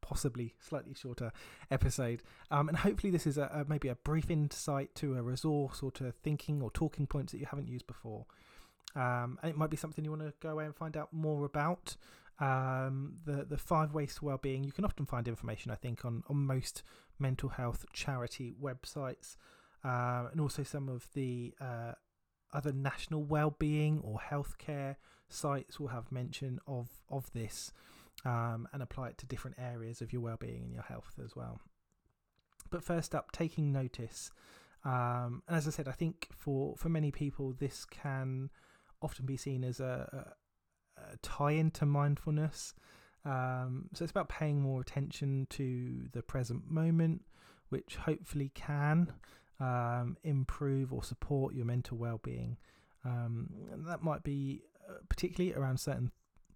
possibly 0.01 0.53
slightly 0.59 0.93
shorter 0.93 1.31
episode. 1.71 2.23
Um, 2.51 2.69
and 2.69 2.77
hopefully, 2.77 3.11
this 3.11 3.27
is 3.27 3.37
a, 3.37 3.49
a, 3.53 3.65
maybe 3.69 3.87
a 3.87 3.95
brief 3.95 4.29
insight 4.29 4.93
to 4.95 5.15
a 5.15 5.21
resource 5.21 5.81
or 5.81 5.91
to 5.91 6.11
thinking 6.11 6.61
or 6.61 6.71
talking 6.71 7.07
points 7.07 7.31
that 7.31 7.39
you 7.39 7.47
haven't 7.49 7.67
used 7.67 7.87
before. 7.87 8.25
Um, 8.95 9.39
and 9.41 9.49
it 9.49 9.57
might 9.57 9.69
be 9.69 9.77
something 9.77 10.03
you 10.03 10.11
want 10.11 10.23
to 10.23 10.33
go 10.39 10.49
away 10.49 10.65
and 10.65 10.75
find 10.75 10.97
out 10.97 11.11
more 11.11 11.45
about. 11.45 11.95
Um, 12.43 13.19
the 13.25 13.45
the 13.45 13.57
five 13.57 13.93
ways 13.93 14.15
to 14.15 14.25
well-being. 14.25 14.63
You 14.63 14.71
can 14.71 14.85
often 14.85 15.05
find 15.05 15.27
information, 15.27 15.71
I 15.71 15.75
think, 15.75 16.03
on 16.03 16.23
on 16.27 16.37
most 16.37 16.83
mental 17.19 17.49
health 17.49 17.85
charity 17.93 18.53
websites 18.61 19.37
uh, 19.83 20.27
and 20.31 20.41
also 20.41 20.63
some 20.63 20.89
of 20.89 21.07
the 21.13 21.53
uh, 21.59 21.93
other 22.51 22.71
national 22.71 23.23
well-being 23.23 24.01
or 24.03 24.19
healthcare 24.19 24.95
sites 25.29 25.79
will 25.79 25.89
have 25.89 26.11
mention 26.11 26.59
of 26.67 26.89
of 27.09 27.31
this 27.33 27.71
um, 28.25 28.67
and 28.73 28.81
apply 28.81 29.09
it 29.09 29.17
to 29.19 29.25
different 29.25 29.57
areas 29.59 30.01
of 30.01 30.13
your 30.13 30.21
well-being 30.21 30.63
and 30.63 30.73
your 30.73 30.83
health 30.83 31.13
as 31.23 31.35
well. 31.35 31.59
But 32.69 32.83
first 32.83 33.13
up, 33.13 33.31
taking 33.31 33.71
notice. 33.71 34.31
Um, 34.85 35.43
and 35.47 35.55
as 35.55 35.67
I 35.67 35.71
said, 35.71 35.87
I 35.87 35.93
think 35.93 36.29
for 36.35 36.75
for 36.77 36.89
many 36.89 37.11
people 37.11 37.53
this 37.53 37.85
can 37.85 38.49
often 39.01 39.25
be 39.25 39.37
seen 39.37 39.63
as 39.63 39.79
a, 39.79 40.09
a, 40.13 40.17
a 40.17 40.33
tie 41.21 41.51
into 41.51 41.85
mindfulness. 41.85 42.73
Um, 43.25 43.89
so 43.93 44.03
it's 44.03 44.11
about 44.11 44.29
paying 44.29 44.61
more 44.61 44.81
attention 44.81 45.47
to 45.51 46.09
the 46.11 46.21
present 46.21 46.69
moment, 46.69 47.23
which 47.69 47.95
hopefully 47.95 48.51
can 48.53 49.13
um, 49.59 50.17
improve 50.23 50.91
or 50.91 51.03
support 51.03 51.53
your 51.53 51.65
mental 51.65 51.97
well-being. 51.97 52.57
Um, 53.05 53.49
and 53.71 53.85
that 53.87 54.03
might 54.03 54.23
be 54.23 54.63
uh, 54.89 54.95
particularly 55.09 55.53
around 55.55 55.79
certain 55.79 56.11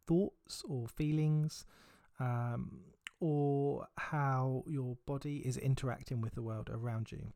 thoughts 0.05 0.63
or 0.67 0.87
feelings, 0.87 1.65
um, 2.19 2.81
or 3.19 3.87
how 3.97 4.63
your 4.67 4.97
body 5.05 5.37
is 5.37 5.57
interacting 5.57 6.21
with 6.21 6.35
the 6.35 6.41
world 6.41 6.69
around 6.71 7.11
you. 7.11 7.31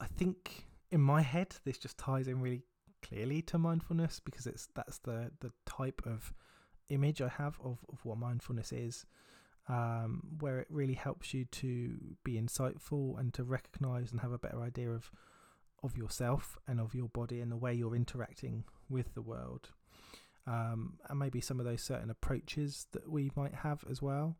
I 0.00 0.06
think 0.06 0.66
in 0.90 1.00
my 1.00 1.22
head 1.22 1.56
this 1.64 1.78
just 1.78 1.98
ties 1.98 2.28
in 2.28 2.40
really 2.40 2.62
clearly 3.06 3.42
to 3.42 3.58
mindfulness 3.58 4.20
because 4.24 4.46
it's 4.46 4.68
that's 4.74 4.98
the 4.98 5.30
the 5.40 5.52
type 5.66 6.02
of 6.06 6.32
image 6.88 7.20
I 7.20 7.28
have 7.28 7.58
of, 7.64 7.78
of 7.92 8.04
what 8.04 8.18
mindfulness 8.18 8.72
is 8.72 9.06
um, 9.68 10.22
where 10.40 10.58
it 10.58 10.66
really 10.70 10.94
helps 10.94 11.32
you 11.32 11.46
to 11.46 11.96
be 12.22 12.34
insightful 12.34 13.18
and 13.18 13.32
to 13.34 13.44
recognize 13.44 14.12
and 14.12 14.20
have 14.20 14.32
a 14.32 14.38
better 14.38 14.62
idea 14.62 14.90
of 14.90 15.10
of 15.82 15.96
yourself 15.98 16.58
and 16.66 16.80
of 16.80 16.94
your 16.94 17.08
body 17.08 17.40
and 17.40 17.52
the 17.52 17.56
way 17.56 17.74
you're 17.74 17.94
interacting 17.94 18.64
with 18.88 19.14
the 19.14 19.20
world. 19.20 19.68
Um, 20.46 20.94
and 21.08 21.18
maybe 21.18 21.42
some 21.42 21.60
of 21.60 21.66
those 21.66 21.82
certain 21.82 22.10
approaches 22.10 22.86
that 22.92 23.10
we 23.10 23.30
might 23.36 23.54
have 23.54 23.84
as 23.90 24.00
well. 24.00 24.36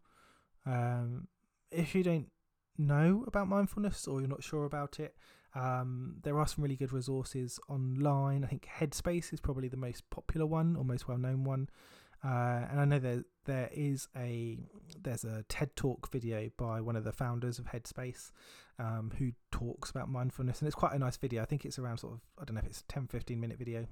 Um, 0.64 1.28
if 1.70 1.94
you 1.94 2.02
don't 2.02 2.30
know 2.78 3.24
about 3.26 3.48
mindfulness 3.48 4.06
or 4.06 4.20
you're 4.20 4.28
not 4.28 4.42
sure 4.42 4.64
about 4.64 4.98
it, 4.98 5.14
um, 5.54 6.16
there 6.22 6.38
are 6.38 6.46
some 6.46 6.62
really 6.62 6.76
good 6.76 6.92
resources 6.92 7.60
online. 7.68 8.44
I 8.44 8.48
think 8.48 8.68
Headspace 8.78 9.32
is 9.32 9.40
probably 9.40 9.68
the 9.68 9.76
most 9.76 10.08
popular 10.10 10.46
one 10.46 10.76
or 10.76 10.84
most 10.84 11.06
well 11.06 11.18
known 11.18 11.44
one. 11.44 11.68
Uh, 12.24 12.66
and 12.70 12.80
I 12.80 12.84
know 12.86 12.98
that 12.98 13.24
there 13.44 13.68
is 13.72 14.08
a 14.16 14.58
there's 15.00 15.24
a 15.24 15.44
TED 15.48 15.76
Talk 15.76 16.10
video 16.10 16.50
by 16.56 16.80
one 16.80 16.96
of 16.96 17.04
the 17.04 17.12
founders 17.12 17.58
of 17.58 17.66
Headspace 17.66 18.32
um, 18.78 19.12
who 19.18 19.32
talks 19.50 19.90
about 19.90 20.08
mindfulness, 20.08 20.60
and 20.60 20.66
it's 20.66 20.74
quite 20.74 20.94
a 20.94 20.98
nice 20.98 21.18
video. 21.18 21.42
I 21.42 21.44
think 21.44 21.64
it's 21.64 21.78
around 21.78 21.98
sort 21.98 22.14
of 22.14 22.20
I 22.40 22.44
don't 22.44 22.54
know 22.54 22.60
if 22.60 22.66
it's 22.66 22.80
a 22.80 22.92
10, 22.92 23.08
15 23.08 23.38
minute 23.38 23.58
video. 23.58 23.86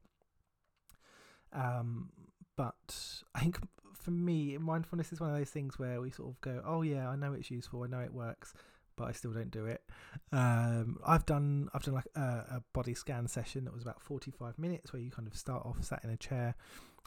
Um, 1.53 2.09
but 2.57 3.23
I 3.35 3.41
think 3.41 3.59
for 3.95 4.11
me, 4.11 4.57
mindfulness 4.59 5.13
is 5.13 5.21
one 5.21 5.31
of 5.31 5.37
those 5.37 5.51
things 5.51 5.79
where 5.79 6.01
we 6.01 6.11
sort 6.11 6.31
of 6.31 6.41
go, 6.41 6.63
"Oh 6.65 6.83
yeah, 6.83 7.09
I 7.09 7.17
know 7.17 7.35
it's 7.35 7.51
useful, 7.51 7.83
I 7.83 7.87
know 7.87 8.01
it 8.01 8.15
works," 8.15 8.55
but 9.03 9.09
I 9.09 9.13
still 9.13 9.33
don't 9.33 9.51
do 9.51 9.67
it. 9.67 9.83
Um, 10.31 10.99
I've 11.05 11.27
done 11.27 11.69
I've 11.75 11.83
done 11.83 11.95
like 11.95 12.07
a, 12.15 12.21
a, 12.21 12.63
body 12.73 12.95
scan 12.95 13.27
session 13.27 13.65
that 13.65 13.75
was 13.75 13.83
about 13.83 14.01
forty 14.01 14.31
five 14.31 14.57
minutes, 14.61 14.93
where 14.93 15.03
you 15.03 15.11
kind 15.11 15.27
of 15.27 15.37
start 15.37 15.67
off 15.67 15.83
sat 15.83 16.05
in 16.05 16.11
a 16.11 16.17
chair 16.17 16.55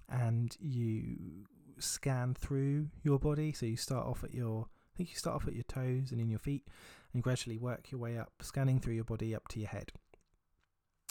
and 0.09 0.55
you 0.59 1.45
scan 1.79 2.33
through 2.33 2.89
your 3.03 3.17
body. 3.17 3.53
So 3.53 3.65
you 3.65 3.77
start 3.77 4.05
off 4.05 4.25
at 4.25 4.33
your 4.33 4.65
I 4.65 4.97
think 4.97 5.09
you 5.09 5.15
start 5.15 5.37
off 5.37 5.47
at 5.47 5.53
your 5.53 5.63
toes 5.63 6.11
and 6.11 6.19
in 6.19 6.29
your 6.29 6.39
feet, 6.39 6.67
and 7.13 7.23
gradually 7.23 7.57
work 7.57 7.91
your 7.91 8.01
way 8.01 8.17
up, 8.17 8.33
scanning 8.41 8.79
through 8.81 8.95
your 8.95 9.05
body 9.05 9.33
up 9.33 9.47
to 9.49 9.59
your 9.59 9.69
head. 9.69 9.93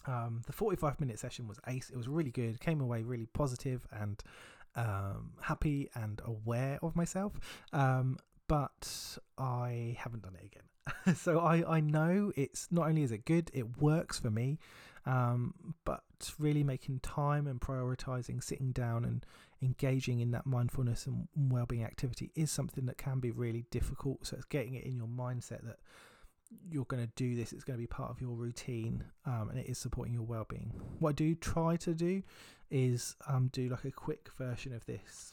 Um, 0.07 0.43
the 0.47 0.53
45 0.53 1.00
minute 1.00 1.19
session 1.19 1.49
was 1.49 1.59
ace. 1.67 1.88
It 1.88 1.97
was 1.97 2.09
really 2.09 2.31
good. 2.31 2.61
Came 2.61 2.83
away 2.83 3.03
really 3.03 3.26
positive 3.33 3.87
and 3.91 4.23
um, 4.76 5.33
happy 5.41 5.88
and 5.95 6.21
aware 6.26 6.79
of 6.83 6.95
myself. 6.95 7.41
Um, 7.73 8.19
but 8.48 9.18
I 9.38 9.96
haven't 9.98 10.22
done 10.22 10.36
it 10.40 10.46
again. 10.46 11.16
so 11.16 11.40
I, 11.40 11.76
I 11.76 11.80
know 11.80 12.32
it's 12.36 12.68
not 12.70 12.88
only 12.88 13.02
is 13.02 13.12
it 13.12 13.24
good, 13.24 13.50
it 13.54 13.78
works 13.78 14.18
for 14.18 14.30
me, 14.30 14.58
um, 15.06 15.74
but 15.84 16.02
really 16.38 16.62
making 16.62 17.00
time 17.00 17.46
and 17.46 17.60
prioritizing 17.60 18.42
sitting 18.42 18.72
down 18.72 19.04
and 19.04 19.24
engaging 19.62 20.20
in 20.20 20.30
that 20.32 20.46
mindfulness 20.46 21.06
and 21.06 21.28
well-being 21.36 21.84
activity 21.84 22.30
is 22.34 22.50
something 22.50 22.86
that 22.86 22.98
can 22.98 23.20
be 23.20 23.30
really 23.30 23.64
difficult. 23.70 24.26
So 24.26 24.36
it's 24.36 24.46
getting 24.46 24.74
it 24.74 24.84
in 24.84 24.96
your 24.96 25.06
mindset 25.06 25.64
that 25.64 25.78
you're 26.70 26.84
going 26.84 27.02
to 27.02 27.10
do 27.16 27.34
this 27.34 27.52
it's 27.52 27.64
going 27.64 27.76
to 27.76 27.82
be 27.82 27.86
part 27.86 28.10
of 28.10 28.20
your 28.20 28.30
routine 28.30 29.02
um, 29.26 29.48
and 29.50 29.58
it 29.58 29.66
is 29.66 29.76
supporting 29.76 30.14
your 30.14 30.22
well-being 30.22 30.70
what 31.00 31.10
i 31.10 31.12
do 31.12 31.34
try 31.34 31.74
to 31.74 31.94
do 31.94 32.22
is 32.70 33.16
um, 33.26 33.48
do 33.52 33.68
like 33.68 33.84
a 33.84 33.90
quick 33.90 34.28
version 34.38 34.72
of 34.72 34.84
this 34.86 35.32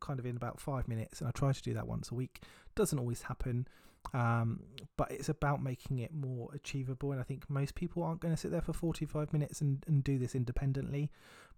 kind 0.00 0.18
of 0.18 0.26
in 0.26 0.36
about 0.36 0.60
five 0.60 0.88
minutes 0.88 1.20
and 1.20 1.28
i 1.28 1.30
try 1.32 1.52
to 1.52 1.62
do 1.62 1.74
that 1.74 1.86
once 1.86 2.10
a 2.10 2.14
week. 2.14 2.40
Doesn't 2.74 2.98
always 2.98 3.22
happen 3.22 3.66
um, 4.12 4.60
but 4.96 5.10
it's 5.10 5.28
about 5.30 5.62
making 5.62 5.98
it 5.98 6.12
more 6.12 6.50
achievable 6.54 7.12
and 7.12 7.20
i 7.20 7.24
think 7.24 7.48
most 7.48 7.74
people 7.74 8.02
aren't 8.02 8.20
going 8.20 8.34
to 8.34 8.40
sit 8.40 8.50
there 8.50 8.60
for 8.60 8.72
45 8.72 9.32
minutes 9.32 9.60
and, 9.60 9.82
and 9.86 10.04
do 10.04 10.18
this 10.18 10.34
independently. 10.34 11.10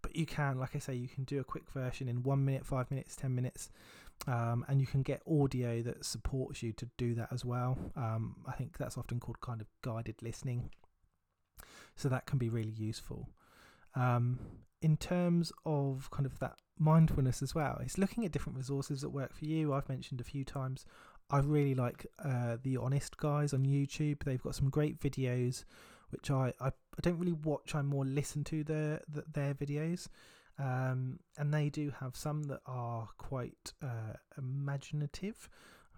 But 0.02 0.14
you 0.14 0.26
can 0.26 0.58
like 0.58 0.76
i 0.76 0.78
say 0.78 0.94
you 0.94 1.08
can 1.08 1.24
do 1.24 1.40
a 1.40 1.44
quick 1.44 1.70
version 1.70 2.08
in 2.08 2.22
one 2.22 2.44
minute 2.44 2.64
five 2.64 2.90
minutes 2.90 3.16
ten 3.16 3.34
minutes 3.34 3.70
um, 4.26 4.64
and 4.68 4.80
you 4.80 4.86
can 4.86 5.02
get 5.02 5.22
audio 5.28 5.82
that 5.82 6.04
supports 6.04 6.62
you 6.62 6.72
to 6.74 6.88
do 6.96 7.14
that 7.14 7.28
as 7.32 7.44
well. 7.44 7.76
Um, 7.96 8.36
i 8.46 8.52
think 8.52 8.78
that's 8.78 8.96
often 8.96 9.20
called 9.20 9.40
kind 9.40 9.60
of 9.60 9.66
guided 9.82 10.22
listening. 10.22 10.70
So 11.96 12.08
that 12.10 12.26
can 12.26 12.38
be 12.38 12.48
really 12.50 12.74
useful. 12.76 13.30
Um, 13.94 14.38
in 14.82 14.98
terms 14.98 15.50
of 15.64 16.10
kind 16.10 16.26
of 16.26 16.38
that 16.40 16.58
mindfulness 16.78 17.42
as 17.42 17.54
well 17.54 17.78
it's 17.82 17.98
looking 17.98 18.24
at 18.24 18.32
different 18.32 18.56
resources 18.56 19.00
that 19.00 19.10
work 19.10 19.34
for 19.34 19.44
you 19.44 19.72
i've 19.72 19.88
mentioned 19.88 20.20
a 20.20 20.24
few 20.24 20.44
times 20.44 20.84
I 21.30 21.38
really 21.40 21.74
like 21.74 22.06
uh, 22.24 22.56
the 22.62 22.76
Honest 22.76 23.16
guys 23.16 23.52
on 23.52 23.64
YouTube. 23.64 24.22
They've 24.22 24.42
got 24.42 24.54
some 24.54 24.70
great 24.70 25.00
videos, 25.00 25.64
which 26.10 26.30
I, 26.30 26.52
I, 26.60 26.68
I 26.68 27.00
don't 27.02 27.18
really 27.18 27.32
watch. 27.32 27.74
I 27.74 27.82
more 27.82 28.04
listen 28.04 28.44
to 28.44 28.62
their 28.62 29.00
their 29.08 29.54
videos, 29.54 30.08
um, 30.58 31.18
and 31.36 31.52
they 31.52 31.68
do 31.68 31.92
have 32.00 32.16
some 32.16 32.44
that 32.44 32.60
are 32.66 33.08
quite 33.18 33.72
uh, 33.82 34.14
imaginative, 34.38 35.48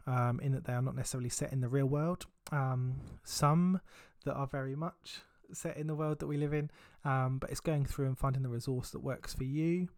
um, 0.07 0.41
in 0.41 0.53
that 0.53 0.65
they 0.65 0.73
are 0.73 0.83
not 0.83 0.97
necessarily 0.97 1.29
set 1.29 1.53
in 1.53 1.61
the 1.61 1.69
real 1.69 1.87
world. 1.87 2.25
Um, 2.51 2.95
some 3.25 3.83
that 4.25 4.33
are 4.33 4.47
very 4.47 4.77
much 4.77 5.21
set 5.53 5.77
in 5.77 5.89
the 5.89 5.95
world 5.95 6.21
that 6.21 6.27
we 6.27 6.39
live 6.39 6.55
in, 6.55 6.71
um, 7.05 7.39
but 7.39 7.51
it's 7.51 7.61
going 7.61 7.85
through 7.85 8.07
and 8.07 8.19
finding 8.19 8.43
the 8.43 8.49
resource 8.49 8.91
that 8.91 9.01
works 9.01 9.35
for 9.35 9.45
you. 9.45 9.89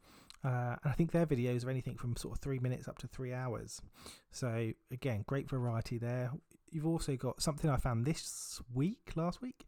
Uh, 0.43 0.77
and 0.83 0.91
I 0.91 0.93
think 0.93 1.13
their 1.13 1.27
videos 1.27 1.67
are 1.67 1.71
anything 1.71 1.97
from 1.97 2.17
sort 2.17 2.35
of 2.35 2.41
three 2.41 2.59
minutes 2.59 2.89
up 2.89 2.99
to 2.99 3.07
three 3.07 3.33
hours. 3.33 3.83
So 4.31 4.73
again, 4.91 5.25
great 5.27 5.49
variety 5.49 5.99
there. 5.99 6.31
You've 6.71 6.87
also 6.87 7.17
got 7.17 7.43
something 7.43 7.69
I 7.69 7.77
found 7.77 8.07
this 8.07 8.61
week, 8.73 9.13
last 9.17 9.43
week, 9.43 9.67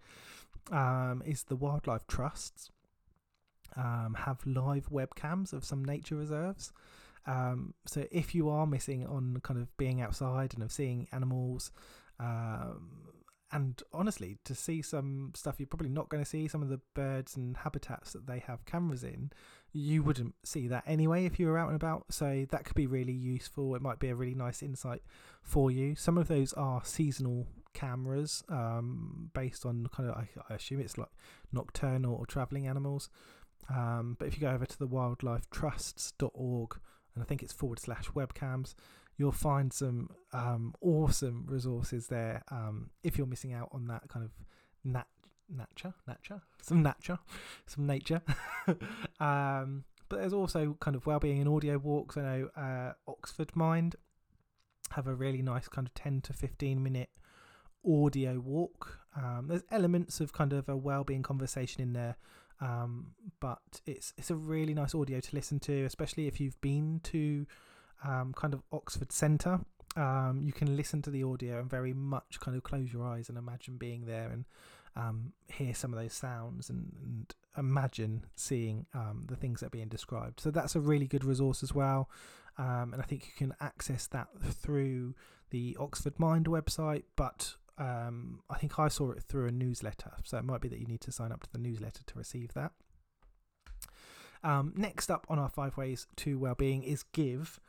um, 0.71 1.23
is 1.27 1.43
the 1.45 1.57
wildlife 1.57 2.07
trusts 2.07 2.71
um, 3.77 4.15
have 4.19 4.47
live 4.47 4.89
webcams 4.91 5.53
of 5.53 5.65
some 5.65 5.85
nature 5.85 6.17
reserves. 6.17 6.73
Um, 7.27 7.75
so 7.87 8.07
if 8.11 8.35
you 8.35 8.49
are 8.49 8.67
missing 8.67 9.07
on 9.07 9.39
kind 9.43 9.61
of 9.61 9.75
being 9.77 10.01
outside 10.01 10.55
and 10.55 10.63
of 10.63 10.73
seeing 10.73 11.09
animals, 11.13 11.71
um, 12.19 12.91
and 13.53 13.83
honestly, 13.93 14.39
to 14.45 14.55
see 14.55 14.81
some 14.81 15.33
stuff 15.35 15.57
you're 15.59 15.67
probably 15.67 15.91
not 15.91 16.09
going 16.09 16.23
to 16.23 16.29
see, 16.29 16.49
some 16.49 16.63
of 16.63 16.69
the 16.69 16.81
birds 16.95 17.37
and 17.37 17.57
habitats 17.59 18.13
that 18.13 18.27
they 18.27 18.39
have 18.41 18.65
cameras 18.65 19.05
in, 19.05 19.31
you 19.73 20.03
wouldn't 20.03 20.35
see 20.45 20.69
that 20.69 20.85
anyway 20.87 21.25
if 21.25 21.41
you 21.41 21.47
were 21.47 21.59
out 21.59 21.69
and 21.69 21.77
about. 21.77 22.05
So 22.11 22.47
that 22.51 22.65
could 22.65 22.75
be 22.75 22.87
really 22.87 23.13
useful. 23.13 23.75
It 23.75 23.83
might 23.83 23.99
be 23.99 24.09
a 24.09 24.15
really 24.15 24.35
nice 24.35 24.63
insight 24.63 25.03
for 25.43 25.71
you. 25.71 25.97
Some 25.97 26.19
of 26.19 26.29
those 26.29 26.53
are 26.55 26.83
seasonal 26.85 27.47
cameras 27.73 28.45
um, 28.49 29.31
based 29.33 29.65
on 29.65 29.87
kind 29.95 30.11
of, 30.11 30.17
I, 30.17 30.29
I 30.51 30.55
assume 30.55 30.81
it's 30.81 30.99
like 30.99 31.09
nocturnal 31.53 32.15
or 32.15 32.27
travelling 32.27 32.67
animals. 32.67 33.09
Um, 33.71 34.17
but 34.19 34.29
if 34.29 34.35
you 34.35 34.41
go 34.41 34.51
over 34.51 34.67
to 34.67 34.79
the 34.79 34.89
wildlifetrusts.org, 34.89 36.81
and 37.15 37.23
I 37.23 37.27
think 37.27 37.43
it's 37.43 37.53
forward 37.53 37.79
slash 37.79 38.09
webcams, 38.11 38.75
you'll 39.17 39.33
find 39.33 39.73
some 39.73 40.11
um, 40.33 40.75
awesome 40.81 41.45
resources 41.47 42.09
there 42.09 42.43
um, 42.51 42.91
if 43.03 43.17
you're 43.17 43.27
missing 43.27 43.53
out 43.53 43.69
on 43.73 43.87
that 43.87 44.09
kind 44.09 44.25
of 44.25 44.33
nat 44.85 45.07
nature 45.57 45.95
nature 46.07 46.43
some 46.61 46.83
nature 46.83 47.19
some 47.67 47.87
nature. 47.95 48.23
Um, 49.21 49.85
but 50.09 50.21
there's 50.21 50.33
also 50.33 50.77
kind 50.81 50.95
of 50.95 51.07
well-being 51.07 51.41
and 51.41 51.49
audio 51.49 51.79
walks. 51.79 52.17
I 52.17 52.23
know 52.23 52.49
uh, 52.57 52.93
oxford 53.11 53.57
mind 53.57 53.97
have 54.91 55.07
a 55.07 55.15
really 55.15 55.41
nice 55.41 55.69
kind 55.69 55.87
of 55.87 55.95
10 55.95 56.21
to 56.23 56.33
15 56.35 56.83
minute 56.83 57.09
audio 57.87 58.39
walk. 58.39 58.99
Um, 59.17 59.47
there's 59.49 59.63
elements 59.71 60.21
of 60.21 60.33
kind 60.33 60.53
of 60.53 60.69
a 60.69 60.77
well-being 60.77 61.23
conversation 61.23 61.83
in 61.83 61.95
there 61.95 62.17
um, 62.63 63.09
but 63.41 63.81
it's 63.87 64.15
it's 64.17 64.31
a 64.31 64.37
really 64.37 64.73
nice 64.73 64.95
audio 64.95 65.19
to 65.19 65.35
listen 65.35 65.59
to 65.61 65.85
especially 65.85 66.29
if 66.29 66.41
you've 66.41 66.61
been 66.61 67.01
to 67.03 67.45
um, 68.05 68.33
kind 68.35 68.55
of 68.55 68.63
Oxford 68.73 69.13
Centre. 69.13 69.61
Um, 69.97 70.41
you 70.43 70.53
can 70.53 70.77
listen 70.77 71.03
to 71.03 71.11
the 71.11 71.23
audio 71.23 71.61
and 71.61 71.69
very 71.69 71.93
much 71.93 72.41
kind 72.41 72.57
of 72.57 72.63
close 72.63 72.93
your 72.93 73.07
eyes 73.07 73.29
and 73.29 73.37
imagine 73.37 73.77
being 73.77 74.07
there 74.07 74.31
and 74.31 74.45
um, 74.97 75.33
hear 75.49 75.75
some 75.75 75.93
of 75.93 75.99
those 75.99 76.13
sounds 76.13 76.69
and, 76.71 76.93
and 77.03 77.35
imagine 77.57 78.25
seeing 78.37 78.87
um, 78.95 79.27
the 79.29 79.37
things 79.37 79.61
that 79.61 79.67
are 79.67 79.71
being 79.71 79.89
described. 79.89 80.41
So 80.41 80.51
that's 80.51 80.77
a 80.77 80.81
really 80.81 81.07
good 81.07 81.25
resource 81.25 81.63
as 81.63 81.75
well. 81.75 82.11
Um, 82.59 82.93
and 82.93 83.01
I 83.01 83.05
think 83.05 83.27
you 83.27 83.33
can 83.37 83.55
access 83.61 84.07
that 84.09 84.29
through 84.43 85.15
the 85.51 85.77
Oxford 85.81 86.19
Mind 86.19 86.47
website, 86.47 87.05
but 87.17 87.55
um, 87.79 88.41
I 88.51 88.59
think 88.59 88.79
I 88.79 88.89
saw 88.89 89.11
it 89.11 89.23
through 89.23 89.49
a 89.49 89.53
newsletter. 89.53 90.13
So 90.25 90.37
it 90.39 90.45
might 90.45 90.61
be 90.61 90.69
that 90.69 90.79
you 90.79 90.87
need 90.87 91.01
to 91.03 91.13
sign 91.13 91.33
up 91.33 91.43
to 91.45 91.53
the 91.53 91.59
newsletter 91.59 92.03
to 92.07 92.19
receive 92.19 92.53
that. 92.55 92.73
Um, 94.45 94.73
next 94.77 95.11
up 95.11 95.27
on 95.29 95.39
our 95.39 95.49
five 95.49 95.77
ways 95.77 96.07
to 96.17 96.39
well-being 96.39 96.83
is 96.83 97.05
give. 97.05 97.61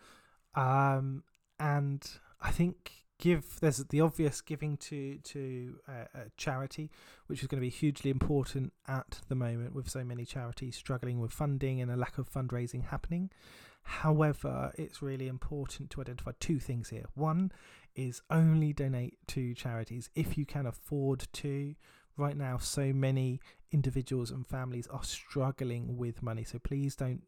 Um, 0.56 1.24
and 1.60 2.06
I 2.42 2.52
think 2.52 2.92
give 3.24 3.62
there's 3.62 3.78
the 3.78 4.02
obvious 4.02 4.42
giving 4.42 4.76
to 4.76 5.18
to 5.20 5.80
uh, 5.88 6.06
a 6.14 6.30
charity, 6.36 6.92
which 7.28 7.42
is 7.42 7.48
going 7.48 7.62
to 7.62 7.66
be 7.66 7.70
hugely 7.70 8.12
important 8.12 8.74
at 8.86 9.22
the 9.30 9.36
moment 9.36 9.74
with 9.74 9.90
so 9.90 10.04
many 10.04 10.26
charities 10.26 10.76
struggling 10.76 11.22
with 11.22 11.32
funding 11.32 11.80
and 11.80 11.90
a 11.90 11.96
lack 11.96 12.18
of 12.18 12.30
fundraising 12.30 12.84
happening. 12.90 13.30
However, 13.84 14.74
it's 14.78 15.02
really 15.02 15.30
important 15.30 15.90
to 15.92 16.02
identify 16.02 16.32
two 16.42 16.60
things 16.60 16.90
here. 16.90 17.06
One 17.16 17.54
is 17.96 18.22
only 18.30 18.74
donate 18.74 19.18
to 19.28 19.54
charities 19.54 20.10
if 20.16 20.38
you 20.38 20.46
can 20.46 20.66
afford 20.66 21.26
to. 21.34 21.76
Right 22.16 22.38
now, 22.38 22.58
so 22.58 22.94
many 22.94 23.40
individuals 23.72 24.32
and 24.32 24.46
families 24.46 24.88
are 24.88 25.04
struggling 25.04 25.98
with 25.98 26.22
money, 26.22 26.44
so 26.44 26.60
please 26.60 26.96
don't 26.96 27.24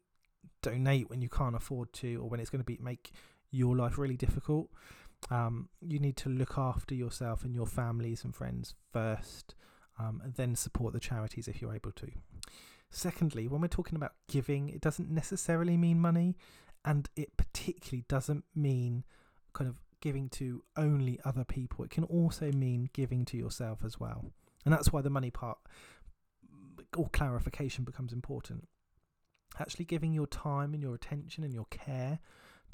donate 0.62 1.08
when 1.08 1.22
you 1.22 1.28
can't 1.28 1.56
afford 1.56 1.92
to 1.94 2.20
or 2.20 2.28
when 2.28 2.38
it's 2.38 2.50
going 2.50 2.60
to 2.60 2.64
be 2.64 2.78
make 2.80 3.12
your 3.50 3.74
life 3.74 3.98
really 3.98 4.16
difficult. 4.16 4.68
Um, 5.30 5.68
you 5.80 5.98
need 5.98 6.16
to 6.18 6.28
look 6.28 6.56
after 6.56 6.94
yourself 6.94 7.44
and 7.44 7.54
your 7.54 7.66
families 7.66 8.24
and 8.24 8.34
friends 8.34 8.74
first, 8.92 9.54
um, 9.98 10.20
and 10.24 10.34
then 10.34 10.54
support 10.54 10.92
the 10.92 11.00
charities 11.00 11.48
if 11.48 11.60
you're 11.60 11.74
able 11.74 11.92
to. 11.92 12.10
Secondly, 12.90 13.48
when 13.48 13.60
we're 13.60 13.68
talking 13.68 13.96
about 13.96 14.12
giving, 14.28 14.68
it 14.68 14.80
doesn't 14.80 15.10
necessarily 15.10 15.76
mean 15.76 15.98
money, 15.98 16.36
and 16.84 17.08
it 17.16 17.36
particularly 17.36 18.04
doesn't 18.08 18.44
mean 18.54 19.04
kind 19.52 19.68
of 19.68 19.80
giving 20.00 20.28
to 20.28 20.62
only 20.76 21.18
other 21.24 21.44
people. 21.44 21.84
It 21.84 21.90
can 21.90 22.04
also 22.04 22.52
mean 22.52 22.90
giving 22.92 23.24
to 23.26 23.36
yourself 23.36 23.80
as 23.84 23.98
well. 23.98 24.30
And 24.64 24.72
that's 24.72 24.92
why 24.92 25.00
the 25.00 25.10
money 25.10 25.30
part 25.30 25.58
or 26.96 27.08
clarification 27.08 27.84
becomes 27.84 28.12
important 28.12 28.68
actually 29.60 29.84
giving 29.84 30.12
your 30.12 30.26
time 30.26 30.74
and 30.74 30.82
your 30.82 30.94
attention 30.94 31.44
and 31.44 31.54
your 31.54 31.66
care 31.70 32.18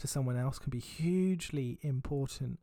to 0.02 0.08
someone 0.08 0.36
else 0.36 0.58
can 0.58 0.70
be 0.70 0.80
hugely 0.80 1.78
important 1.80 2.58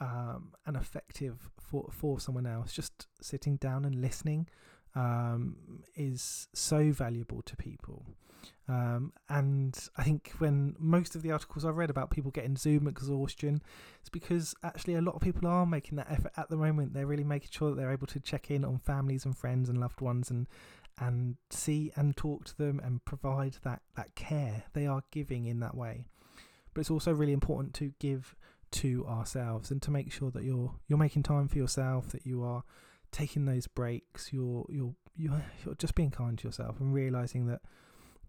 um, 0.00 0.52
and 0.66 0.76
effective 0.76 1.50
for 1.58 1.88
for 1.92 2.18
someone 2.18 2.46
else. 2.46 2.72
Just 2.72 3.06
sitting 3.20 3.56
down 3.56 3.84
and 3.84 4.00
listening 4.00 4.48
um, 4.94 5.56
is 5.94 6.48
so 6.52 6.90
valuable 6.90 7.42
to 7.42 7.56
people. 7.56 8.06
Um, 8.68 9.12
and 9.28 9.76
I 9.96 10.02
think 10.04 10.32
when 10.38 10.76
most 10.78 11.14
of 11.14 11.22
the 11.22 11.32
articles 11.32 11.64
I've 11.64 11.76
read 11.76 11.90
about 11.90 12.10
people 12.10 12.30
getting 12.30 12.56
Zoom 12.56 12.86
exhaustion, 12.86 13.62
it's 14.00 14.10
because 14.10 14.54
actually 14.62 14.94
a 14.94 15.02
lot 15.02 15.14
of 15.14 15.20
people 15.20 15.48
are 15.48 15.66
making 15.66 15.96
that 15.96 16.10
effort 16.10 16.32
at 16.36 16.48
the 16.48 16.56
moment. 16.56 16.94
They're 16.94 17.06
really 17.06 17.24
making 17.24 17.50
sure 17.50 17.70
that 17.70 17.76
they're 17.76 17.92
able 17.92 18.06
to 18.08 18.20
check 18.20 18.50
in 18.50 18.64
on 18.64 18.78
families 18.78 19.24
and 19.24 19.36
friends 19.36 19.68
and 19.68 19.78
loved 19.78 20.00
ones 20.00 20.30
and 20.30 20.46
and 21.00 21.36
see 21.50 21.92
and 21.96 22.16
talk 22.16 22.44
to 22.44 22.58
them 22.58 22.80
and 22.82 23.04
provide 23.04 23.56
that, 23.62 23.82
that 23.96 24.14
care 24.14 24.64
they 24.72 24.86
are 24.86 25.02
giving 25.10 25.46
in 25.46 25.60
that 25.60 25.76
way. 25.76 26.06
But 26.78 26.82
it's 26.82 26.92
also 26.92 27.12
really 27.12 27.32
important 27.32 27.74
to 27.74 27.92
give 27.98 28.36
to 28.70 29.04
ourselves 29.08 29.72
and 29.72 29.82
to 29.82 29.90
make 29.90 30.12
sure 30.12 30.30
that 30.30 30.44
you're 30.44 30.76
you're 30.86 30.96
making 30.96 31.24
time 31.24 31.48
for 31.48 31.58
yourself, 31.58 32.10
that 32.10 32.24
you 32.24 32.44
are 32.44 32.62
taking 33.10 33.46
those 33.46 33.66
breaks, 33.66 34.32
you're 34.32 34.64
you're 34.68 34.94
you're, 35.16 35.44
you're 35.64 35.74
just 35.74 35.96
being 35.96 36.12
kind 36.12 36.38
to 36.38 36.46
yourself 36.46 36.78
and 36.78 36.94
realizing 36.94 37.46
that 37.48 37.62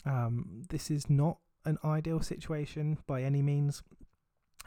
um, 0.04 0.64
this 0.70 0.90
is 0.90 1.12
not 1.12 1.38
an 1.66 1.78
ideal 1.86 2.24
situation 2.24 2.98
by 3.06 3.22
any 3.22 3.44
means. 3.44 3.84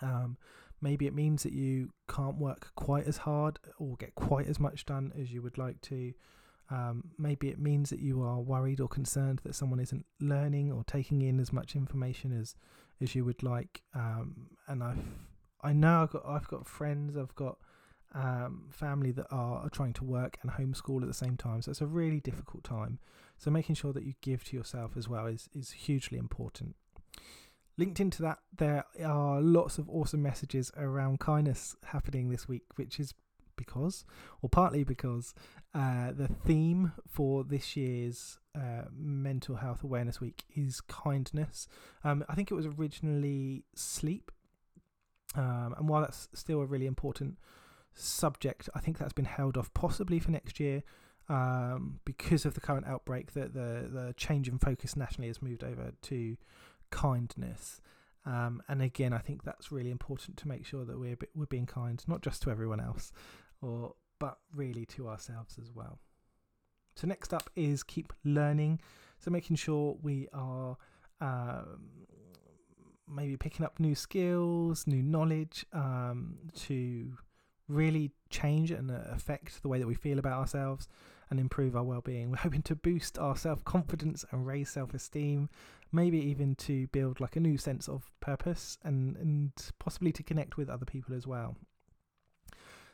Um, 0.00 0.36
maybe 0.80 1.08
it 1.08 1.12
means 1.12 1.42
that 1.42 1.52
you 1.52 1.90
can't 2.08 2.38
work 2.38 2.70
quite 2.76 3.08
as 3.08 3.16
hard 3.16 3.58
or 3.80 3.96
get 3.96 4.14
quite 4.14 4.46
as 4.46 4.60
much 4.60 4.86
done 4.86 5.12
as 5.20 5.32
you 5.32 5.42
would 5.42 5.58
like 5.58 5.80
to. 5.80 6.12
Um, 6.70 7.10
maybe 7.18 7.48
it 7.48 7.58
means 7.58 7.90
that 7.90 7.98
you 7.98 8.22
are 8.22 8.38
worried 8.38 8.80
or 8.80 8.86
concerned 8.86 9.40
that 9.42 9.56
someone 9.56 9.80
isn't 9.80 10.06
learning 10.20 10.70
or 10.70 10.84
taking 10.84 11.20
in 11.22 11.40
as 11.40 11.52
much 11.52 11.74
information 11.74 12.30
as 12.32 12.54
as 13.02 13.14
you 13.14 13.24
would 13.24 13.42
like. 13.42 13.82
Um, 13.94 14.50
and 14.68 14.82
I've 14.82 15.04
I 15.62 15.72
know 15.72 16.02
I've 16.02 16.10
got 16.10 16.26
I've 16.26 16.48
got 16.48 16.66
friends, 16.66 17.16
I've 17.16 17.34
got 17.34 17.58
um, 18.14 18.64
family 18.70 19.10
that 19.12 19.26
are, 19.30 19.60
are 19.60 19.70
trying 19.70 19.94
to 19.94 20.04
work 20.04 20.38
and 20.42 20.50
homeschool 20.50 21.00
at 21.02 21.08
the 21.08 21.14
same 21.14 21.36
time. 21.36 21.62
So 21.62 21.70
it's 21.70 21.80
a 21.80 21.86
really 21.86 22.20
difficult 22.20 22.64
time. 22.64 22.98
So 23.38 23.50
making 23.50 23.76
sure 23.76 23.92
that 23.92 24.04
you 24.04 24.14
give 24.20 24.44
to 24.44 24.56
yourself 24.56 24.96
as 24.96 25.08
well 25.08 25.26
is 25.26 25.48
is 25.54 25.70
hugely 25.72 26.18
important. 26.18 26.76
Linked 27.78 28.00
into 28.00 28.20
that, 28.22 28.38
there 28.56 28.84
are 29.02 29.40
lots 29.40 29.78
of 29.78 29.88
awesome 29.88 30.22
messages 30.22 30.70
around 30.76 31.20
kindness 31.20 31.74
happening 31.84 32.28
this 32.28 32.46
week, 32.46 32.64
which 32.76 33.00
is 33.00 33.14
because, 33.56 34.04
or 34.40 34.48
partly 34.48 34.84
because, 34.84 35.34
uh, 35.74 36.12
the 36.12 36.28
theme 36.28 36.92
for 37.08 37.44
this 37.44 37.76
year's 37.76 38.38
uh, 38.54 38.82
Mental 38.94 39.56
Health 39.56 39.82
Awareness 39.82 40.20
Week 40.20 40.44
is 40.54 40.80
kindness. 40.82 41.68
Um, 42.04 42.24
I 42.28 42.34
think 42.34 42.50
it 42.50 42.54
was 42.54 42.66
originally 42.66 43.64
sleep, 43.74 44.30
um, 45.34 45.74
and 45.78 45.88
while 45.88 46.02
that's 46.02 46.28
still 46.34 46.60
a 46.60 46.66
really 46.66 46.86
important 46.86 47.38
subject, 47.94 48.68
I 48.74 48.80
think 48.80 48.98
that's 48.98 49.12
been 49.12 49.24
held 49.24 49.56
off 49.56 49.72
possibly 49.74 50.18
for 50.18 50.30
next 50.30 50.60
year 50.60 50.82
um, 51.28 52.00
because 52.04 52.44
of 52.44 52.54
the 52.54 52.60
current 52.60 52.86
outbreak. 52.86 53.32
That 53.32 53.54
the 53.54 53.88
the 53.90 54.14
change 54.16 54.48
in 54.48 54.58
focus 54.58 54.96
nationally 54.96 55.28
has 55.28 55.40
moved 55.40 55.64
over 55.64 55.92
to 56.02 56.36
kindness. 56.90 57.80
Um, 58.24 58.62
and 58.68 58.82
again, 58.82 59.12
I 59.12 59.18
think 59.18 59.42
that's 59.42 59.72
really 59.72 59.90
important 59.90 60.37
to 60.38 60.48
make 60.48 60.64
sure 60.64 60.85
that 60.85 60.98
we're 60.98 61.16
we're 61.35 61.46
being 61.46 61.66
kind, 61.66 62.02
not 62.06 62.22
just 62.22 62.42
to 62.42 62.50
everyone 62.50 62.80
else, 62.80 63.12
or 63.61 63.94
but 64.18 64.38
really 64.54 64.87
to 64.87 65.08
ourselves 65.08 65.58
as 65.61 65.72
well. 65.72 65.98
So 66.94 67.06
next 67.06 67.35
up 67.35 67.50
is 67.56 67.82
keep 67.82 68.12
learning. 68.24 68.80
So 69.18 69.30
making 69.30 69.56
sure 69.56 69.96
we 70.02 70.28
are 70.32 70.76
um, 71.20 72.06
maybe 73.08 73.37
picking 73.37 73.64
up 73.64 73.80
new 73.80 73.94
skills, 73.94 74.87
new 74.87 75.02
knowledge 75.02 75.66
um, 75.72 76.38
to 76.56 77.12
really 77.72 78.11
change 78.30 78.70
and 78.70 78.90
affect 78.90 79.62
the 79.62 79.68
way 79.68 79.78
that 79.78 79.87
we 79.87 79.94
feel 79.94 80.18
about 80.18 80.38
ourselves 80.38 80.88
and 81.30 81.40
improve 81.40 81.74
our 81.74 81.82
well-being. 81.82 82.30
We're 82.30 82.37
hoping 82.37 82.62
to 82.62 82.76
boost 82.76 83.18
our 83.18 83.37
self-confidence 83.37 84.24
and 84.30 84.46
raise 84.46 84.70
self-esteem, 84.70 85.48
maybe 85.90 86.18
even 86.18 86.54
to 86.56 86.87
build 86.88 87.20
like 87.20 87.37
a 87.37 87.40
new 87.40 87.56
sense 87.56 87.88
of 87.88 88.11
purpose 88.20 88.78
and 88.85 89.16
and 89.16 89.52
possibly 89.78 90.12
to 90.12 90.22
connect 90.22 90.56
with 90.56 90.68
other 90.68 90.85
people 90.85 91.14
as 91.14 91.26
well. 91.26 91.56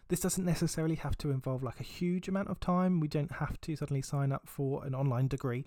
This 0.08 0.20
doesn't 0.20 0.44
necessarily 0.44 0.94
have 0.94 1.18
to 1.18 1.30
involve 1.30 1.62
like 1.62 1.80
a 1.80 1.84
huge 1.84 2.28
amount 2.28 2.48
of 2.48 2.60
time. 2.60 3.00
We 3.00 3.08
don't 3.08 3.32
have 3.32 3.60
to 3.62 3.76
suddenly 3.76 4.02
sign 4.02 4.32
up 4.32 4.48
for 4.48 4.84
an 4.86 4.94
online 4.94 5.28
degree. 5.28 5.66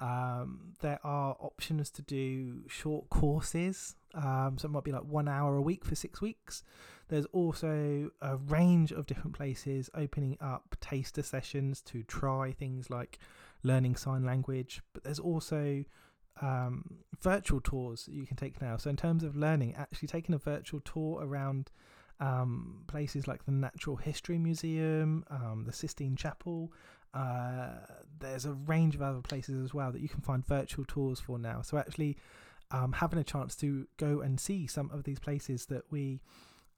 Um, 0.00 0.74
there 0.80 1.00
are 1.02 1.36
options 1.40 1.90
to 1.90 2.02
do 2.02 2.68
short 2.68 3.08
courses. 3.08 3.96
Um, 4.14 4.56
so 4.58 4.66
it 4.68 4.72
might 4.72 4.84
be 4.84 4.92
like 4.92 5.04
one 5.04 5.28
hour 5.28 5.56
a 5.56 5.62
week 5.62 5.84
for 5.84 5.94
six 5.94 6.20
weeks. 6.20 6.62
There's 7.08 7.26
also 7.26 8.10
a 8.20 8.36
range 8.36 8.92
of 8.92 9.06
different 9.06 9.36
places 9.36 9.90
opening 9.94 10.36
up 10.40 10.76
taster 10.80 11.22
sessions 11.22 11.80
to 11.82 12.02
try 12.02 12.52
things 12.52 12.90
like 12.90 13.18
learning 13.62 13.96
sign 13.96 14.24
language. 14.24 14.82
But 14.92 15.04
there's 15.04 15.18
also 15.18 15.84
um, 16.40 16.98
virtual 17.20 17.60
tours 17.60 18.08
you 18.10 18.26
can 18.26 18.36
take 18.36 18.60
now. 18.60 18.76
So 18.76 18.90
in 18.90 18.96
terms 18.96 19.24
of 19.24 19.36
learning, 19.36 19.74
actually 19.76 20.08
taking 20.08 20.34
a 20.34 20.38
virtual 20.38 20.80
tour 20.80 21.20
around 21.22 21.70
um, 22.20 22.84
places 22.86 23.26
like 23.26 23.44
the 23.44 23.52
Natural 23.52 23.96
History 23.96 24.38
Museum, 24.38 25.24
um, 25.30 25.64
the 25.66 25.72
Sistine 25.72 26.16
Chapel. 26.16 26.72
Uh, 27.14 27.70
there's 28.18 28.44
a 28.44 28.52
range 28.52 28.94
of 28.94 29.02
other 29.02 29.20
places 29.20 29.62
as 29.64 29.72
well 29.72 29.92
that 29.92 30.00
you 30.00 30.08
can 30.08 30.20
find 30.20 30.46
virtual 30.46 30.84
tours 30.84 31.20
for 31.20 31.38
now. 31.38 31.62
So 31.62 31.78
actually, 31.78 32.18
um, 32.70 32.92
having 32.92 33.18
a 33.18 33.24
chance 33.24 33.56
to 33.56 33.86
go 33.96 34.20
and 34.20 34.38
see 34.38 34.66
some 34.66 34.90
of 34.90 35.04
these 35.04 35.18
places 35.18 35.66
that 35.66 35.84
we 35.90 36.20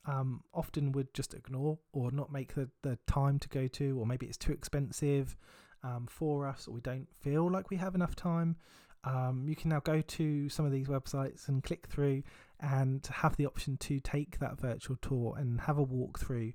um, 0.07 0.43
often 0.55 0.93
would 0.93 1.13
just 1.15 1.35
ignore 1.35 1.79
or 1.93 2.11
not 2.11 2.33
make 2.33 2.55
the, 2.55 2.69
the 2.83 2.99
time 3.07 3.39
to 3.39 3.49
go 3.49 3.67
to, 3.69 3.99
or 3.99 4.07
maybe 4.07 4.27
it's 4.27 4.37
too 4.37 4.53
expensive 4.53 5.37
um, 5.83 6.07
for 6.09 6.47
us, 6.47 6.67
or 6.67 6.73
we 6.75 6.81
don't 6.81 7.09
feel 7.21 7.51
like 7.51 7.71
we 7.71 7.77
have 7.77 7.95
enough 7.95 8.15
time. 8.15 8.57
Um, 9.05 9.47
you 9.49 9.57
can 9.57 9.71
now 9.71 9.81
go 9.81 10.01
to 10.03 10.49
some 10.49 10.67
of 10.67 10.73
these 10.73 10.89
websites 10.89 11.49
and 11.49 11.63
click 11.63 11.87
through 11.87 12.23
and 12.61 13.07
have 13.11 13.37
the 13.37 13.47
option 13.47 13.77
to 13.79 13.99
take 14.01 14.39
that 14.39 14.61
virtual 14.61 14.97
tour 15.01 15.35
and 15.39 15.63
have 15.63 15.79
a 15.79 15.87
walkthrough 15.87 16.53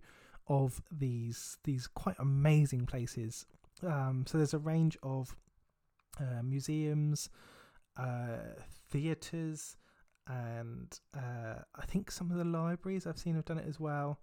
of 0.47 0.83
these 0.91 1.57
these 1.63 1.87
quite 1.87 2.15
amazing 2.19 2.85
places. 2.85 3.47
Um, 3.83 4.25
so 4.27 4.37
there's 4.37 4.53
a 4.53 4.59
range 4.59 4.97
of 5.01 5.35
uh, 6.19 6.43
museums, 6.43 7.29
uh, 7.97 8.37
theatres, 8.91 9.75
and 10.27 10.99
uh, 11.15 11.59
I 11.75 11.85
think 11.85 12.11
some 12.11 12.31
of 12.31 12.37
the 12.37 12.43
libraries 12.43 13.05
I've 13.05 13.17
seen 13.17 13.35
have 13.35 13.45
done 13.45 13.57
it 13.57 13.67
as 13.67 13.79
well. 13.79 14.19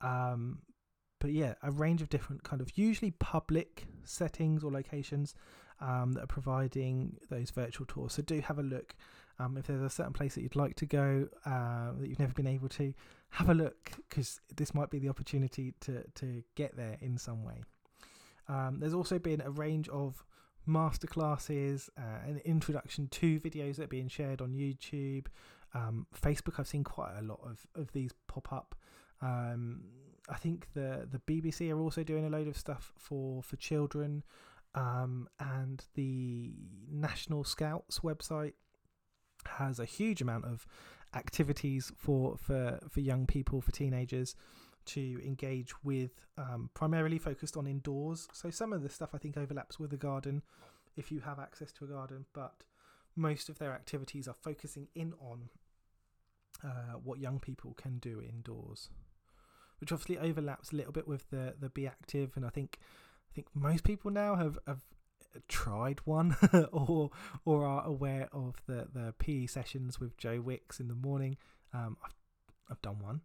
Um, 0.00 0.60
but 1.18 1.32
yeah, 1.32 1.54
a 1.62 1.70
range 1.70 2.02
of 2.02 2.08
different 2.08 2.42
kind 2.44 2.62
of 2.62 2.76
usually 2.78 3.10
public 3.12 3.86
settings 4.04 4.64
or 4.64 4.70
locations 4.70 5.34
um, 5.80 6.12
that 6.12 6.24
are 6.24 6.26
providing 6.26 7.16
those 7.28 7.50
virtual 7.50 7.86
tours. 7.86 8.14
So 8.14 8.22
do 8.22 8.40
have 8.40 8.58
a 8.58 8.62
look. 8.62 8.94
Um, 9.38 9.56
if 9.56 9.66
there's 9.66 9.82
a 9.82 9.90
certain 9.90 10.12
place 10.12 10.34
that 10.34 10.42
you'd 10.42 10.56
like 10.56 10.76
to 10.76 10.86
go 10.86 11.28
uh, 11.46 11.92
that 11.98 12.08
you've 12.08 12.18
never 12.18 12.34
been 12.34 12.46
able 12.46 12.68
to, 12.70 12.92
have 13.30 13.48
a 13.48 13.54
look 13.54 13.92
because 14.08 14.40
this 14.56 14.74
might 14.74 14.90
be 14.90 14.98
the 14.98 15.08
opportunity 15.08 15.72
to 15.80 16.02
to 16.16 16.42
get 16.56 16.76
there 16.76 16.96
in 17.00 17.16
some 17.16 17.44
way. 17.44 17.62
Um, 18.48 18.80
there's 18.80 18.94
also 18.94 19.18
been 19.18 19.40
a 19.40 19.50
range 19.50 19.88
of 19.88 20.24
masterclasses, 20.68 21.88
uh, 21.98 22.26
an 22.26 22.40
introduction 22.44 23.08
to 23.08 23.40
videos 23.40 23.76
that 23.76 23.84
are 23.84 23.88
being 23.88 24.08
shared 24.08 24.40
on 24.40 24.52
YouTube, 24.52 25.26
um, 25.74 26.06
Facebook. 26.14 26.58
I've 26.58 26.68
seen 26.68 26.84
quite 26.84 27.12
a 27.18 27.22
lot 27.22 27.40
of, 27.44 27.66
of 27.74 27.92
these 27.92 28.12
pop 28.28 28.52
up. 28.52 28.74
Um, 29.22 29.82
I 30.28 30.36
think 30.36 30.68
the 30.74 31.08
the 31.10 31.18
BBC 31.18 31.70
are 31.70 31.80
also 31.80 32.02
doing 32.02 32.24
a 32.24 32.30
load 32.30 32.48
of 32.48 32.56
stuff 32.56 32.92
for 32.96 33.42
for 33.42 33.56
children, 33.56 34.22
um, 34.74 35.28
and 35.38 35.84
the 35.94 36.52
National 36.90 37.44
Scouts 37.44 38.00
website 38.00 38.54
has 39.46 39.78
a 39.78 39.84
huge 39.84 40.20
amount 40.20 40.44
of 40.44 40.66
activities 41.14 41.92
for 41.96 42.36
for 42.36 42.78
for 42.88 43.00
young 43.00 43.26
people 43.26 43.60
for 43.60 43.72
teenagers 43.72 44.36
to 44.94 45.20
engage 45.24 45.72
with 45.82 46.26
um, 46.38 46.70
primarily 46.74 47.18
focused 47.18 47.56
on 47.56 47.66
indoors 47.66 48.28
so 48.32 48.50
some 48.50 48.72
of 48.72 48.82
the 48.82 48.88
stuff 48.88 49.10
i 49.14 49.18
think 49.18 49.36
overlaps 49.36 49.78
with 49.78 49.90
the 49.90 49.96
garden 49.96 50.42
if 50.96 51.10
you 51.10 51.20
have 51.20 51.38
access 51.38 51.72
to 51.72 51.84
a 51.84 51.88
garden 51.88 52.24
but 52.32 52.64
most 53.16 53.48
of 53.48 53.58
their 53.58 53.72
activities 53.72 54.28
are 54.28 54.34
focusing 54.34 54.88
in 54.94 55.12
on 55.20 55.48
uh, 56.64 56.94
what 57.02 57.18
young 57.18 57.38
people 57.38 57.74
can 57.74 57.98
do 57.98 58.20
indoors 58.20 58.88
which 59.80 59.92
obviously 59.92 60.18
overlaps 60.18 60.72
a 60.72 60.76
little 60.76 60.92
bit 60.92 61.08
with 61.08 61.28
the 61.30 61.54
the 61.60 61.70
be 61.70 61.86
active 61.86 62.32
and 62.36 62.44
i 62.44 62.50
think 62.50 62.78
i 63.30 63.34
think 63.34 63.46
most 63.54 63.84
people 63.84 64.10
now 64.10 64.34
have, 64.34 64.58
have 64.66 64.82
tried 65.48 66.00
one 66.04 66.36
or 66.72 67.10
or 67.44 67.66
are 67.66 67.84
aware 67.84 68.28
of 68.32 68.56
the 68.66 68.88
the 68.92 69.14
PE 69.18 69.46
sessions 69.46 70.00
with 70.00 70.16
Joe 70.16 70.40
Wicks 70.40 70.80
in 70.80 70.88
the 70.88 70.94
morning. 70.94 71.36
Um, 71.72 71.96
I've 72.04 72.14
I've 72.70 72.82
done 72.82 72.98
one. 73.00 73.20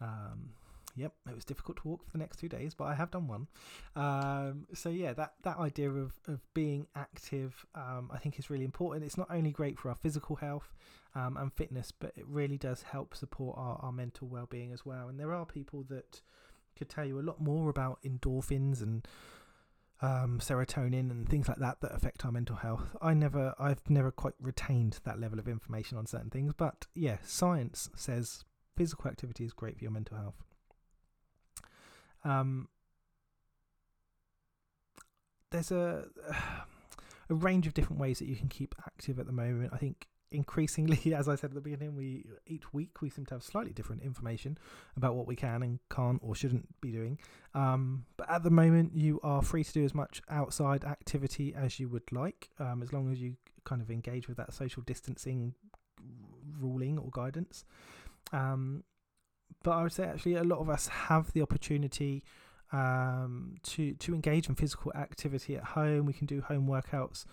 Um, 0.00 0.50
yep, 0.96 1.12
it 1.28 1.34
was 1.34 1.44
difficult 1.44 1.78
to 1.78 1.88
walk 1.88 2.04
for 2.04 2.10
the 2.12 2.18
next 2.18 2.38
two 2.38 2.48
days, 2.48 2.74
but 2.74 2.84
I 2.84 2.94
have 2.94 3.10
done 3.10 3.28
one. 3.28 3.46
Um, 3.94 4.66
so 4.74 4.88
yeah, 4.88 5.12
that 5.14 5.34
that 5.42 5.58
idea 5.58 5.90
of 5.90 6.12
of 6.26 6.40
being 6.54 6.86
active, 6.94 7.66
um, 7.74 8.10
I 8.12 8.18
think 8.18 8.38
is 8.38 8.50
really 8.50 8.64
important. 8.64 9.04
It's 9.04 9.18
not 9.18 9.28
only 9.30 9.50
great 9.50 9.78
for 9.78 9.90
our 9.90 9.94
physical 9.94 10.36
health 10.36 10.74
um, 11.14 11.36
and 11.36 11.52
fitness, 11.52 11.92
but 11.92 12.12
it 12.16 12.26
really 12.26 12.58
does 12.58 12.82
help 12.82 13.14
support 13.14 13.56
our, 13.58 13.78
our 13.82 13.92
mental 13.92 14.28
well 14.28 14.46
being 14.46 14.72
as 14.72 14.84
well. 14.84 15.08
And 15.08 15.18
there 15.18 15.32
are 15.32 15.46
people 15.46 15.84
that 15.88 16.20
could 16.76 16.88
tell 16.88 17.04
you 17.04 17.18
a 17.18 17.22
lot 17.22 17.40
more 17.40 17.70
about 17.70 17.98
endorphins 18.02 18.82
and 18.82 19.06
um, 20.02 20.38
serotonin 20.40 21.10
and 21.10 21.28
things 21.28 21.48
like 21.48 21.58
that 21.58 21.80
that 21.80 21.94
affect 21.94 22.24
our 22.24 22.32
mental 22.32 22.56
health. 22.56 22.94
I 23.00 23.14
never, 23.14 23.54
I've 23.58 23.88
never 23.88 24.10
quite 24.10 24.34
retained 24.40 25.00
that 25.04 25.18
level 25.18 25.38
of 25.38 25.48
information 25.48 25.96
on 25.96 26.06
certain 26.06 26.30
things, 26.30 26.52
but 26.54 26.86
yeah, 26.94 27.16
science 27.24 27.88
says 27.94 28.44
physical 28.76 29.10
activity 29.10 29.44
is 29.44 29.52
great 29.52 29.78
for 29.78 29.84
your 29.84 29.92
mental 29.92 30.18
health. 30.18 30.44
Um, 32.26 32.68
there's 35.50 35.70
a 35.70 36.04
a 37.30 37.34
range 37.34 37.66
of 37.66 37.74
different 37.74 38.00
ways 38.00 38.18
that 38.18 38.26
you 38.26 38.36
can 38.36 38.48
keep 38.48 38.74
active 38.86 39.18
at 39.18 39.26
the 39.26 39.32
moment. 39.32 39.72
I 39.72 39.78
think 39.78 40.06
increasingly, 40.30 41.14
as 41.14 41.28
I 41.28 41.34
said 41.34 41.50
at 41.50 41.54
the 41.54 41.60
beginning, 41.60 41.96
we 41.96 42.26
each 42.46 42.72
week 42.72 43.00
we 43.00 43.10
seem 43.10 43.26
to 43.26 43.34
have 43.34 43.42
slightly 43.42 43.72
different 43.72 44.02
information 44.02 44.58
about 44.96 45.14
what 45.14 45.26
we 45.26 45.36
can 45.36 45.62
and 45.62 45.78
can't 45.90 46.20
or 46.22 46.34
shouldn't 46.34 46.80
be 46.80 46.90
doing. 46.90 47.18
Um, 47.54 48.06
but 48.16 48.30
at 48.30 48.42
the 48.42 48.50
moment, 48.50 48.92
you 48.94 49.20
are 49.22 49.42
free 49.42 49.64
to 49.64 49.72
do 49.72 49.84
as 49.84 49.94
much 49.94 50.22
outside 50.28 50.84
activity 50.84 51.54
as 51.54 51.80
you 51.80 51.88
would 51.88 52.10
like, 52.12 52.50
um, 52.58 52.82
as 52.82 52.92
long 52.92 53.10
as 53.10 53.20
you 53.20 53.36
kind 53.64 53.82
of 53.82 53.90
engage 53.90 54.28
with 54.28 54.36
that 54.36 54.52
social 54.52 54.82
distancing 54.82 55.54
ruling 56.60 56.98
or 56.98 57.10
guidance. 57.10 57.64
Um, 58.32 58.84
but 59.62 59.72
I 59.72 59.82
would 59.82 59.92
say 59.92 60.04
actually 60.04 60.34
a 60.34 60.44
lot 60.44 60.60
of 60.60 60.68
us 60.68 60.88
have 60.88 61.32
the 61.32 61.42
opportunity 61.42 62.22
um, 62.72 63.56
to 63.64 63.94
to 63.94 64.14
engage 64.14 64.48
in 64.48 64.54
physical 64.54 64.92
activity 64.94 65.56
at 65.56 65.64
home. 65.64 66.06
We 66.06 66.12
can 66.12 66.26
do 66.26 66.40
home 66.40 66.66
workouts 66.66 67.24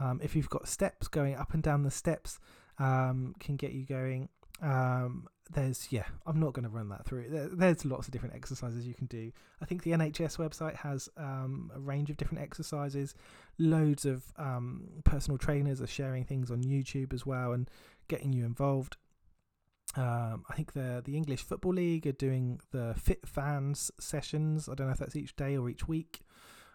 um, 0.00 0.20
if 0.22 0.34
you've 0.34 0.50
got 0.50 0.68
steps 0.68 1.08
going 1.08 1.36
up 1.36 1.54
and 1.54 1.62
down 1.62 1.82
the 1.82 1.90
steps, 1.90 2.38
um, 2.78 3.34
can 3.40 3.56
get 3.56 3.72
you 3.72 3.84
going. 3.84 4.28
Um, 4.60 5.28
there's 5.52 5.88
yeah, 5.90 6.04
I'm 6.26 6.40
not 6.40 6.54
going 6.54 6.64
to 6.64 6.70
run 6.70 6.88
that 6.90 7.04
through. 7.04 7.26
There, 7.28 7.48
there's 7.48 7.84
lots 7.84 8.06
of 8.06 8.12
different 8.12 8.34
exercises 8.34 8.86
you 8.86 8.94
can 8.94 9.06
do. 9.06 9.32
I 9.60 9.64
think 9.64 9.82
the 9.82 9.90
NHS 9.90 10.38
website 10.38 10.76
has 10.76 11.08
um, 11.16 11.70
a 11.74 11.80
range 11.80 12.10
of 12.10 12.16
different 12.16 12.42
exercises. 12.42 13.14
Loads 13.58 14.04
of 14.04 14.24
um, 14.38 14.88
personal 15.04 15.38
trainers 15.38 15.80
are 15.80 15.86
sharing 15.86 16.24
things 16.24 16.50
on 16.50 16.62
YouTube 16.62 17.12
as 17.12 17.26
well 17.26 17.52
and 17.52 17.68
getting 18.08 18.32
you 18.32 18.44
involved. 18.44 18.96
Um, 19.94 20.44
I 20.48 20.54
think 20.54 20.72
the 20.72 21.02
the 21.04 21.16
English 21.16 21.42
Football 21.42 21.74
League 21.74 22.06
are 22.06 22.12
doing 22.12 22.60
the 22.70 22.94
Fit 22.96 23.26
Fans 23.26 23.90
sessions. 24.00 24.68
I 24.68 24.74
don't 24.74 24.86
know 24.86 24.92
if 24.92 24.98
that's 24.98 25.16
each 25.16 25.36
day 25.36 25.56
or 25.56 25.68
each 25.68 25.86
week. 25.86 26.20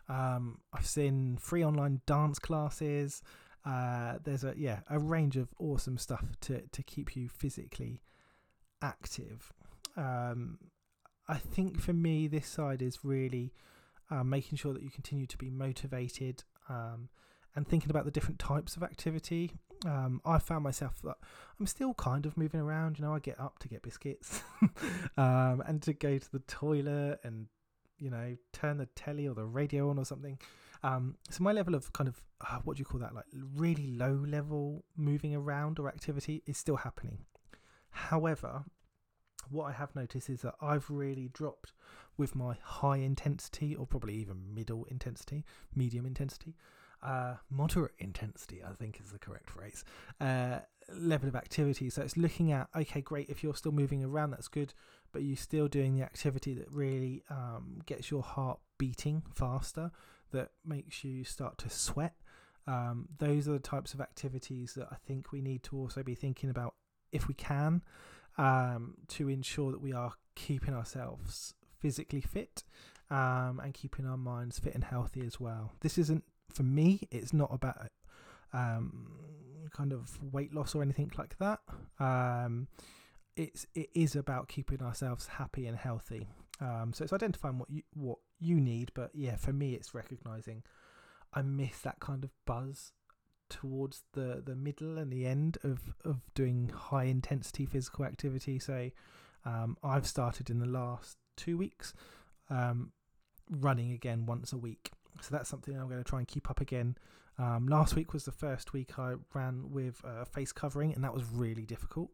Um, 0.09 0.59
I've 0.71 0.85
seen 0.85 1.37
free 1.37 1.63
online 1.63 2.01
dance 2.05 2.39
classes. 2.39 3.21
Uh, 3.65 4.17
there's 4.23 4.43
a 4.43 4.53
yeah 4.55 4.79
a 4.89 4.99
range 4.99 5.35
of 5.35 5.49
awesome 5.59 5.97
stuff 5.97 6.25
to 6.41 6.61
to 6.61 6.83
keep 6.83 7.15
you 7.15 7.27
physically 7.27 8.01
active. 8.81 9.51
Um, 9.95 10.59
I 11.27 11.37
think 11.37 11.81
for 11.81 11.93
me, 11.93 12.27
this 12.27 12.47
side 12.47 12.81
is 12.81 13.03
really 13.03 13.51
uh, 14.09 14.23
making 14.23 14.57
sure 14.57 14.73
that 14.73 14.83
you 14.83 14.89
continue 14.89 15.25
to 15.25 15.37
be 15.37 15.49
motivated 15.49 16.43
um, 16.69 17.09
and 17.55 17.67
thinking 17.67 17.89
about 17.89 18.05
the 18.05 18.11
different 18.11 18.39
types 18.39 18.75
of 18.75 18.83
activity. 18.83 19.53
Um, 19.85 20.21
I 20.25 20.39
found 20.39 20.63
myself 20.63 21.01
that 21.03 21.17
I'm 21.59 21.67
still 21.67 21.93
kind 21.93 22.25
of 22.25 22.37
moving 22.37 22.59
around. 22.59 22.97
You 22.97 23.05
know, 23.05 23.13
I 23.13 23.19
get 23.19 23.39
up 23.39 23.59
to 23.59 23.67
get 23.67 23.83
biscuits 23.83 24.41
um, 25.17 25.63
and 25.67 25.81
to 25.83 25.93
go 25.93 26.17
to 26.17 26.31
the 26.31 26.39
toilet 26.39 27.19
and 27.23 27.47
you 27.99 28.09
know, 28.09 28.35
turn 28.53 28.77
the 28.77 28.85
telly 28.87 29.27
or 29.27 29.33
the 29.33 29.45
radio 29.45 29.89
on 29.89 29.97
or 29.97 30.05
something. 30.05 30.37
Um, 30.83 31.15
so 31.29 31.43
my 31.43 31.51
level 31.51 31.75
of 31.75 31.91
kind 31.93 32.07
of 32.07 32.21
uh, 32.41 32.59
what 32.63 32.77
do 32.77 32.81
you 32.81 32.85
call 32.85 32.99
that, 32.99 33.15
like 33.15 33.25
really 33.55 33.87
low 33.87 34.23
level 34.27 34.85
moving 34.95 35.35
around 35.35 35.79
or 35.79 35.87
activity 35.87 36.43
is 36.45 36.57
still 36.57 36.77
happening. 36.77 37.19
However, 37.89 38.63
what 39.49 39.65
I 39.65 39.71
have 39.71 39.95
noticed 39.95 40.29
is 40.29 40.41
that 40.41 40.55
I've 40.61 40.89
really 40.89 41.29
dropped 41.29 41.73
with 42.17 42.35
my 42.35 42.57
high 42.61 42.97
intensity 42.97 43.75
or 43.75 43.87
probably 43.87 44.15
even 44.15 44.53
middle 44.53 44.85
intensity, 44.85 45.45
medium 45.73 46.05
intensity, 46.05 46.55
uh, 47.03 47.35
moderate 47.49 47.93
intensity, 47.99 48.61
I 48.67 48.73
think 48.73 48.99
is 49.03 49.11
the 49.11 49.19
correct 49.19 49.49
phrase, 49.49 49.83
uh, 50.19 50.59
level 50.93 51.29
of 51.29 51.35
activity. 51.35 51.89
So 51.89 52.01
it's 52.01 52.17
looking 52.17 52.51
at, 52.51 52.67
okay, 52.75 53.01
great, 53.01 53.29
if 53.29 53.43
you're 53.43 53.55
still 53.55 53.71
moving 53.71 54.03
around, 54.03 54.31
that's 54.31 54.47
good, 54.47 54.73
but 55.11 55.21
you're 55.23 55.37
still 55.37 55.67
doing 55.67 55.95
the 55.95 56.03
activity 56.03 56.53
that 56.55 56.71
really 56.71 57.23
um, 57.29 57.81
gets 57.85 58.09
your 58.11 58.23
heart 58.23 58.59
beating 58.77 59.23
faster, 59.33 59.91
that 60.31 60.49
makes 60.65 61.03
you 61.03 61.23
start 61.23 61.57
to 61.59 61.69
sweat. 61.69 62.15
Um, 62.67 63.07
those 63.17 63.47
are 63.47 63.53
the 63.53 63.59
types 63.59 63.93
of 63.93 64.01
activities 64.01 64.73
that 64.73 64.87
I 64.91 64.95
think 65.05 65.31
we 65.31 65.41
need 65.41 65.63
to 65.63 65.77
also 65.77 66.03
be 66.03 66.15
thinking 66.15 66.49
about 66.49 66.75
if 67.11 67.27
we 67.27 67.33
can 67.33 67.81
um, 68.37 68.95
to 69.07 69.29
ensure 69.29 69.71
that 69.71 69.81
we 69.81 69.93
are 69.93 70.13
keeping 70.35 70.73
ourselves 70.73 71.53
physically 71.79 72.21
fit 72.21 72.63
um, 73.09 73.61
and 73.63 73.73
keeping 73.73 74.05
our 74.05 74.17
minds 74.17 74.59
fit 74.59 74.75
and 74.75 74.83
healthy 74.83 75.25
as 75.25 75.39
well. 75.39 75.73
This 75.79 75.97
isn't 75.97 76.23
for 76.51 76.63
me, 76.63 77.07
it's 77.11 77.33
not 77.33 77.49
about 77.53 77.87
um, 78.53 79.07
kind 79.71 79.93
of 79.93 80.17
weight 80.33 80.53
loss 80.53 80.75
or 80.75 80.81
anything 80.81 81.11
like 81.17 81.37
that. 81.39 81.59
Um, 81.99 82.67
it's 83.35 83.67
it 83.75 83.89
is 83.93 84.15
about 84.15 84.47
keeping 84.47 84.81
ourselves 84.81 85.27
happy 85.27 85.67
and 85.67 85.77
healthy. 85.77 86.27
Um, 86.59 86.91
so 86.93 87.03
it's 87.03 87.13
identifying 87.13 87.59
what 87.59 87.69
you 87.69 87.83
what 87.93 88.17
you 88.39 88.59
need, 88.59 88.91
but 88.95 89.11
yeah, 89.13 89.35
for 89.35 89.53
me, 89.53 89.73
it's 89.73 89.93
recognizing 89.93 90.63
I 91.33 91.41
miss 91.41 91.81
that 91.81 91.99
kind 91.99 92.23
of 92.23 92.31
buzz 92.45 92.93
towards 93.49 94.03
the 94.13 94.41
the 94.45 94.55
middle 94.55 94.97
and 94.97 95.11
the 95.11 95.25
end 95.25 95.57
of 95.63 95.93
of 96.03 96.21
doing 96.33 96.71
high 96.73 97.05
intensity 97.05 97.65
physical 97.65 98.05
activity. 98.05 98.59
So 98.59 98.89
um, 99.45 99.77
I've 99.83 100.07
started 100.07 100.49
in 100.49 100.59
the 100.59 100.65
last 100.65 101.17
two 101.35 101.57
weeks 101.57 101.93
um, 102.49 102.91
running 103.49 103.91
again 103.91 104.25
once 104.25 104.51
a 104.51 104.57
week. 104.57 104.91
So 105.23 105.35
that's 105.35 105.49
something 105.49 105.75
I'm 105.77 105.87
going 105.87 106.03
to 106.03 106.09
try 106.09 106.19
and 106.19 106.27
keep 106.27 106.49
up 106.49 106.61
again. 106.61 106.97
Um, 107.39 107.67
last 107.67 107.95
week 107.95 108.13
was 108.13 108.25
the 108.25 108.31
first 108.31 108.73
week 108.73 108.97
I 108.97 109.13
ran 109.33 109.71
with 109.71 110.01
a 110.03 110.25
face 110.25 110.51
covering, 110.51 110.93
and 110.93 111.03
that 111.03 111.13
was 111.13 111.23
really 111.25 111.65
difficult. 111.65 112.09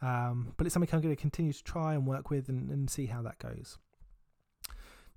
Um, 0.00 0.54
but 0.56 0.66
it's 0.66 0.74
something 0.74 0.90
I'm 0.92 1.00
going 1.00 1.14
to 1.14 1.20
continue 1.20 1.52
to 1.52 1.64
try 1.64 1.94
and 1.94 2.06
work 2.06 2.30
with 2.30 2.48
and, 2.48 2.70
and 2.70 2.88
see 2.88 3.06
how 3.06 3.22
that 3.22 3.38
goes. 3.38 3.78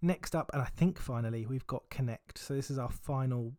Next 0.02 0.36
up, 0.36 0.50
and 0.54 0.62
I 0.62 0.66
think 0.66 0.98
finally, 0.98 1.46
we've 1.46 1.68
got 1.68 1.90
Connect. 1.92 2.40
So 2.40 2.56
this 2.56 2.72
is 2.72 2.80
our 2.80 2.90
final 2.90 3.54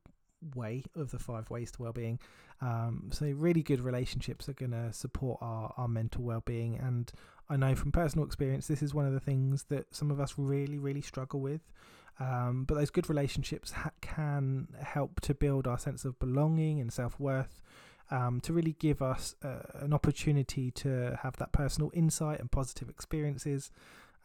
way 0.57 0.85
of 0.97 1.11
the 1.11 1.18
five 1.18 1.49
ways 1.51 1.71
to 1.73 1.83
well-being. 1.83 2.18
Um, 2.61 3.11
so 3.12 3.27
really 3.27 3.62
good 3.62 3.81
relationships 3.81 4.49
are 4.49 4.55
going 4.55 4.71
to 4.73 4.92
support 4.92 5.38
our, 5.40 5.73
our 5.77 5.88
mental 5.88 6.23
well-being 6.23 6.77
and 6.77 7.11
I 7.49 7.57
know 7.57 7.75
from 7.75 7.90
personal 7.90 8.25
experience 8.25 8.68
this 8.68 8.83
is 8.83 8.95
one 8.95 9.05
of 9.05 9.12
the 9.12 9.21
things 9.21 9.64
that 9.64 9.95
some 9.95 10.12
of 10.12 10.21
us 10.21 10.35
really 10.37 10.79
really 10.79 11.01
struggle 11.01 11.40
with 11.40 11.61
um, 12.20 12.64
but 12.66 12.75
those 12.75 12.90
good 12.90 13.09
relationships 13.09 13.72
ha- 13.72 13.90
can 14.01 14.68
help 14.81 15.20
to 15.22 15.35
build 15.35 15.66
our 15.66 15.79
sense 15.79 16.05
of 16.05 16.18
belonging 16.18 16.81
and 16.81 16.92
self 16.92 17.18
worth, 17.18 17.62
um, 18.11 18.40
to 18.42 18.53
really 18.53 18.77
give 18.79 19.01
us 19.01 19.35
uh, 19.42 19.62
an 19.75 19.92
opportunity 19.92 20.70
to 20.72 21.18
have 21.22 21.37
that 21.38 21.53
personal 21.53 21.90
insight 21.94 22.40
and 22.40 22.51
positive 22.51 22.88
experiences, 22.88 23.70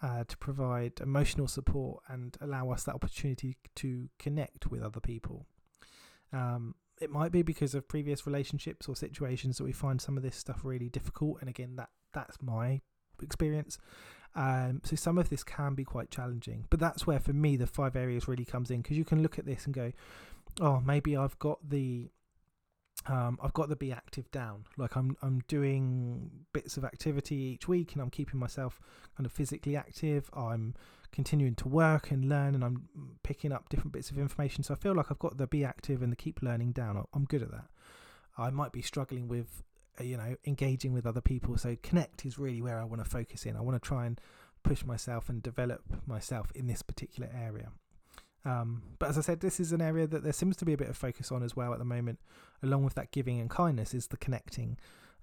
uh, 0.02 0.24
to 0.28 0.38
provide 0.38 1.00
emotional 1.02 1.48
support 1.48 2.04
and 2.08 2.38
allow 2.42 2.70
us 2.70 2.84
that 2.84 2.96
opportunity 2.96 3.58
to 3.76 4.10
connect 4.20 4.68
with 4.70 4.84
other 4.84 5.00
people. 5.00 5.46
Um, 6.34 6.76
it 7.00 7.10
might 7.10 7.32
be 7.32 7.42
because 7.42 7.74
of 7.76 7.88
previous 7.88 8.26
relationships 8.26 8.88
or 8.88 8.96
situations 8.96 9.58
that 9.58 9.64
we 9.64 9.72
find 9.72 10.02
some 10.02 10.18
of 10.18 10.24
this 10.24 10.36
stuff 10.36 10.62
really 10.64 10.90
difficult, 10.90 11.38
and 11.40 11.50
again, 11.50 11.76
that 11.78 11.90
that's 12.14 12.38
my 12.42 12.82
experience. 13.22 13.78
Um, 14.38 14.82
so 14.86 14.96
some 14.96 15.18
of 15.18 15.30
this 15.30 15.44
can 15.44 15.74
be 15.74 15.84
quite 15.84 16.12
challenging, 16.12 16.66
but 16.70 16.80
that's 16.80 17.08
where 17.08 17.20
for 17.20 17.34
me 17.34 17.58
the 17.58 17.66
five 17.66 17.96
areas 17.96 18.28
really 18.28 18.46
comes 18.46 18.70
in 18.70 18.84
because 18.84 18.96
you 18.96 19.04
can 19.04 19.24
look 19.24 19.40
at 19.40 19.48
this 19.48 19.66
and 19.66 19.74
go, 19.74 19.92
oh, 20.62 20.80
maybe 20.80 21.18
I've 21.18 21.38
got 21.40 21.58
the 21.68 22.12
um, 23.08 23.40
I've 23.42 23.54
got 23.54 23.70
the 23.70 23.76
be 23.76 23.92
active 23.92 24.30
down. 24.30 24.66
Like 24.78 24.96
I'm 24.96 25.18
I'm 25.24 25.42
doing 25.48 26.30
bits 26.54 26.78
of 26.78 26.86
activity 26.86 27.36
each 27.36 27.68
week 27.68 27.94
and 27.94 28.02
I'm 28.02 28.12
keeping 28.12 28.40
myself 28.40 28.80
kind 29.16 29.26
of 29.26 29.32
physically 29.32 29.76
active. 29.76 30.30
I'm 30.34 30.76
continuing 31.12 31.56
to 31.56 31.68
work 31.68 32.12
and 32.12 32.30
learn 32.30 32.54
and 32.54 32.64
I'm 32.64 32.90
picking 33.24 33.52
up 33.52 33.70
different 33.70 33.94
bits 33.94 34.12
of 34.12 34.20
information. 34.20 34.64
So 34.64 34.76
I 34.76 34.78
feel 34.78 34.94
like 34.94 35.08
I've 35.10 35.18
got 35.18 35.38
the 35.38 35.48
be 35.48 35.66
active 35.66 36.04
and 36.04 36.12
the 36.12 36.16
keep 36.16 36.44
learning 36.44 36.74
down. 36.74 37.04
I'm 37.12 37.26
good 37.26 37.42
at 37.42 37.50
that. 37.50 37.66
I 38.38 38.52
might 38.52 38.72
be 38.72 38.84
struggling 38.84 39.28
with 39.28 39.64
you 40.06 40.18
know 40.18 40.36
engaging 40.46 40.94
with 40.94 41.06
other 41.06 41.22
people 41.22 41.58
so 41.58 41.76
connect 41.84 42.26
is 42.26 42.38
really 42.38 42.62
where 42.62 42.80
i 42.80 42.84
want 42.84 43.04
to 43.04 43.10
focus 43.10 43.46
in 43.46 43.56
i 43.56 43.62
want 43.62 43.82
to 43.82 43.86
try 43.86 44.06
and 44.06 44.20
push 44.64 44.84
myself 44.84 45.30
and 45.30 45.42
develop 45.42 45.82
myself 46.06 46.52
in 46.56 46.68
this 46.68 46.82
particular 46.82 47.30
area 47.36 47.70
um, 48.46 48.82
but 49.00 49.10
as 49.10 49.18
i 49.18 49.22
said 49.22 49.40
this 49.40 49.60
is 49.60 49.72
an 49.72 49.82
area 49.82 50.08
that 50.08 50.24
there 50.24 50.34
seems 50.34 50.56
to 50.56 50.66
be 50.66 50.74
a 50.74 50.78
bit 50.78 50.90
of 50.90 50.98
focus 50.98 51.32
on 51.32 51.44
as 51.44 51.56
well 51.56 51.74
at 51.74 51.80
the 51.80 51.86
moment 51.86 52.20
along 52.64 52.84
with 52.84 52.96
that 52.96 53.12
giving 53.12 53.40
and 53.40 53.50
kindness 53.50 53.94
is 53.94 54.08
the 54.08 54.18
connecting 54.18 54.78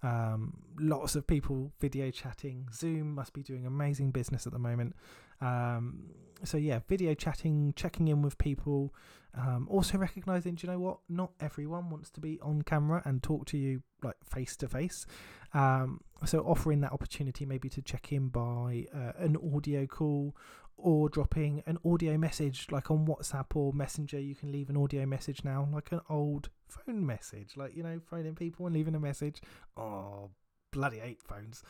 um, 0.05 0.59
lots 0.79 1.17
of 1.17 1.27
people 1.27 1.73
video 1.81 2.11
chatting. 2.11 2.69
Zoom 2.73 3.15
must 3.15 3.33
be 3.33 3.43
doing 3.43 3.67
amazing 3.67 4.11
business 4.11 4.47
at 4.47 4.53
the 4.53 4.59
moment. 4.59 4.95
Um, 5.41 6.11
so 6.45 6.59
yeah, 6.59 6.81
video 6.87 7.15
chatting, 7.15 7.73
checking 7.75 8.09
in 8.09 8.21
with 8.21 8.37
people. 8.37 8.95
Um, 9.37 9.67
also 9.71 9.99
recognizing, 9.99 10.55
do 10.55 10.67
you 10.67 10.73
know 10.73 10.79
what? 10.79 10.99
Not 11.09 11.33
everyone 11.41 11.91
wants 11.91 12.11
to 12.11 12.21
be 12.21 12.39
on 12.41 12.63
camera 12.63 13.03
and 13.05 13.23
talk 13.23 13.47
to 13.47 13.59
you 13.59 13.83
like 14.03 14.17
face 14.25 14.57
to 14.57 14.69
face. 14.69 15.07
So 15.55 16.41
offering 16.41 16.81
that 16.81 16.93
opportunity 16.93 17.45
maybe 17.45 17.69
to 17.71 17.83
check 17.83 18.13
in 18.13 18.29
by 18.29 18.87
uh, 18.95 19.13
an 19.19 19.37
audio 19.55 19.87
call 19.87 20.35
or 20.77 21.09
dropping 21.09 21.63
an 21.67 21.79
audio 21.85 22.17
message 22.19 22.67
like 22.71 22.91
on 22.91 23.07
WhatsApp 23.07 23.55
or 23.55 23.73
Messenger. 23.73 24.21
You 24.21 24.35
can 24.35 24.51
leave 24.51 24.71
an 24.71 24.77
audio 24.77 25.07
message 25.07 25.45
now, 25.45 25.69
like 25.73 25.93
an 25.93 26.01
old 26.09 26.49
phone 26.67 27.05
message, 27.07 27.57
like 27.57 27.77
you 27.77 27.83
know, 27.83 28.01
phoning 28.11 28.35
people 28.35 28.67
and 28.67 28.75
leaving 28.75 28.95
a 28.95 29.01
message. 29.01 29.41
Oh, 29.77 30.31
bloody 30.73 30.99
hate 30.99 31.23
phones. 31.23 31.63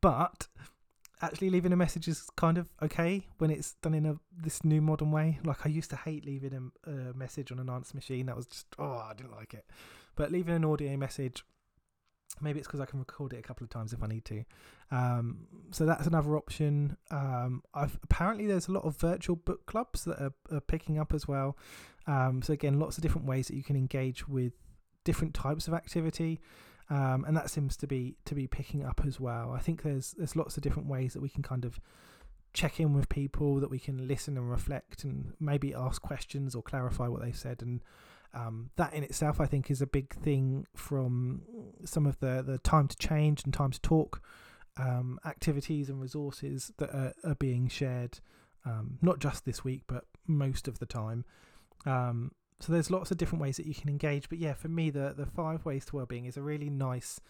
But 0.00 0.48
actually 1.24 1.50
leaving 1.50 1.72
a 1.72 1.76
message 1.76 2.08
is 2.08 2.28
kind 2.36 2.58
of 2.58 2.68
okay 2.82 3.26
when 3.38 3.50
it's 3.50 3.74
done 3.82 3.94
in 3.94 4.06
a 4.06 4.16
this 4.36 4.64
new 4.64 4.80
modern 4.80 5.10
way. 5.10 5.38
Like 5.44 5.66
I 5.66 5.68
used 5.68 5.90
to 5.90 5.96
hate 5.96 6.24
leaving 6.24 6.72
a, 6.86 6.90
a 6.90 7.14
message 7.14 7.50
on 7.52 7.58
an 7.58 7.68
answer 7.68 7.94
machine. 7.94 8.26
That 8.26 8.36
was 8.36 8.46
just 8.46 8.66
oh, 8.78 9.04
I 9.10 9.12
didn't 9.16 9.32
like 9.32 9.54
it. 9.54 9.64
But 10.16 10.30
leaving 10.30 10.54
an 10.54 10.64
audio 10.64 10.96
message 10.96 11.44
maybe 12.40 12.58
it's 12.58 12.66
because 12.66 12.80
I 12.80 12.86
can 12.86 12.98
record 12.98 13.32
it 13.32 13.38
a 13.38 13.42
couple 13.42 13.64
of 13.64 13.70
times 13.70 13.92
if 13.92 14.02
I 14.02 14.06
need 14.06 14.24
to. 14.26 14.44
Um, 14.90 15.46
so 15.70 15.86
that's 15.86 16.06
another 16.06 16.36
option. 16.36 16.96
Um, 17.10 17.62
I've, 17.72 17.98
apparently, 18.02 18.46
there's 18.46 18.68
a 18.68 18.72
lot 18.72 18.84
of 18.84 18.96
virtual 18.96 19.36
book 19.36 19.66
clubs 19.66 20.04
that 20.04 20.20
are, 20.20 20.32
are 20.50 20.60
picking 20.60 20.98
up 20.98 21.14
as 21.14 21.28
well. 21.28 21.56
Um, 22.06 22.42
so 22.42 22.52
again, 22.52 22.78
lots 22.78 22.96
of 22.96 23.02
different 23.02 23.26
ways 23.26 23.48
that 23.48 23.56
you 23.56 23.62
can 23.62 23.76
engage 23.76 24.28
with 24.28 24.52
different 25.04 25.34
types 25.34 25.68
of 25.68 25.74
activity, 25.74 26.40
um, 26.90 27.24
and 27.26 27.36
that 27.36 27.50
seems 27.50 27.76
to 27.78 27.86
be 27.86 28.16
to 28.24 28.34
be 28.34 28.46
picking 28.46 28.84
up 28.84 29.02
as 29.06 29.18
well. 29.18 29.52
I 29.52 29.60
think 29.60 29.82
there's 29.82 30.12
there's 30.12 30.36
lots 30.36 30.56
of 30.56 30.62
different 30.62 30.88
ways 30.88 31.14
that 31.14 31.22
we 31.22 31.28
can 31.28 31.42
kind 31.42 31.64
of 31.64 31.80
check 32.52 32.78
in 32.78 32.94
with 32.94 33.08
people, 33.08 33.58
that 33.60 33.70
we 33.70 33.80
can 33.80 34.06
listen 34.06 34.36
and 34.36 34.50
reflect, 34.50 35.04
and 35.04 35.32
maybe 35.40 35.74
ask 35.74 36.00
questions 36.00 36.54
or 36.54 36.62
clarify 36.62 37.08
what 37.08 37.22
they've 37.22 37.36
said, 37.36 37.62
and 37.62 37.80
um, 38.34 38.70
that 38.76 38.92
in 38.92 39.02
itself, 39.02 39.40
I 39.40 39.46
think, 39.46 39.70
is 39.70 39.80
a 39.80 39.86
big 39.86 40.12
thing 40.14 40.66
from 40.74 41.42
some 41.84 42.06
of 42.06 42.18
the, 42.20 42.42
the 42.46 42.58
time 42.58 42.88
to 42.88 42.96
change 42.96 43.44
and 43.44 43.54
time 43.54 43.70
to 43.70 43.80
talk 43.80 44.20
um, 44.76 45.20
activities 45.24 45.88
and 45.88 46.00
resources 46.00 46.72
that 46.78 46.90
are, 46.90 47.14
are 47.24 47.36
being 47.36 47.68
shared, 47.68 48.18
um, 48.66 48.98
not 49.00 49.20
just 49.20 49.44
this 49.44 49.62
week, 49.62 49.82
but 49.86 50.04
most 50.26 50.66
of 50.66 50.80
the 50.80 50.86
time. 50.86 51.24
Um, 51.86 52.32
so 52.64 52.72
there's 52.72 52.90
lots 52.90 53.10
of 53.10 53.16
different 53.16 53.42
ways 53.42 53.56
that 53.56 53.66
you 53.66 53.74
can 53.74 53.88
engage. 53.88 54.28
But 54.28 54.38
yeah, 54.38 54.54
for 54.54 54.68
me, 54.68 54.90
the, 54.90 55.14
the 55.16 55.26
five 55.26 55.64
ways 55.64 55.84
to 55.86 55.96
wellbeing 55.96 56.24
is 56.24 56.36
a 56.36 56.42
really 56.42 56.70
nice 56.70 57.20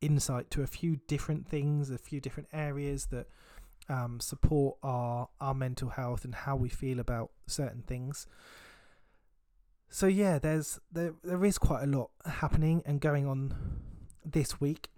insight 0.00 0.50
to 0.50 0.62
a 0.62 0.66
few 0.66 0.98
different 1.06 1.48
things, 1.48 1.90
a 1.90 1.98
few 1.98 2.20
different 2.20 2.48
areas 2.52 3.06
that 3.06 3.26
um, 3.88 4.20
support 4.20 4.76
our, 4.82 5.28
our 5.40 5.54
mental 5.54 5.90
health 5.90 6.24
and 6.24 6.34
how 6.34 6.56
we 6.56 6.68
feel 6.68 7.00
about 7.00 7.30
certain 7.46 7.82
things 7.82 8.26
so 9.92 10.06
yeah, 10.06 10.38
there's 10.38 10.80
there 10.90 11.12
there 11.22 11.44
is 11.44 11.58
quite 11.58 11.84
a 11.84 11.86
lot 11.86 12.10
happening 12.24 12.82
and 12.86 12.98
going 12.98 13.26
on 13.26 13.54
this 14.24 14.58
week, 14.58 14.88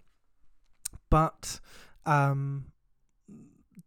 but 1.09 1.59
um, 2.05 2.67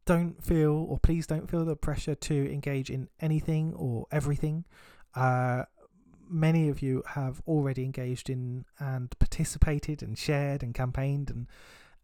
don't 0.05 0.44
feel 0.44 0.73
or 0.75 0.99
please 0.99 1.27
don't 1.27 1.51
feel 1.51 1.64
the 1.64 1.77
pressure 1.77 2.14
to 2.14 2.53
engage 2.53 2.90
in 2.90 3.09
anything 3.21 3.73
or 3.75 4.07
everything. 4.12 4.66
Uh, 5.14 5.64
many 6.28 6.68
of 6.68 6.82
you 6.82 7.02
have 7.06 7.40
already 7.46 7.84
engaged 7.84 8.30
in 8.30 8.64
and 8.78 9.16
participated 9.18 10.02
and 10.02 10.18
shared 10.18 10.62
and 10.62 10.74
campaigned 10.74 11.30
and 11.30 11.46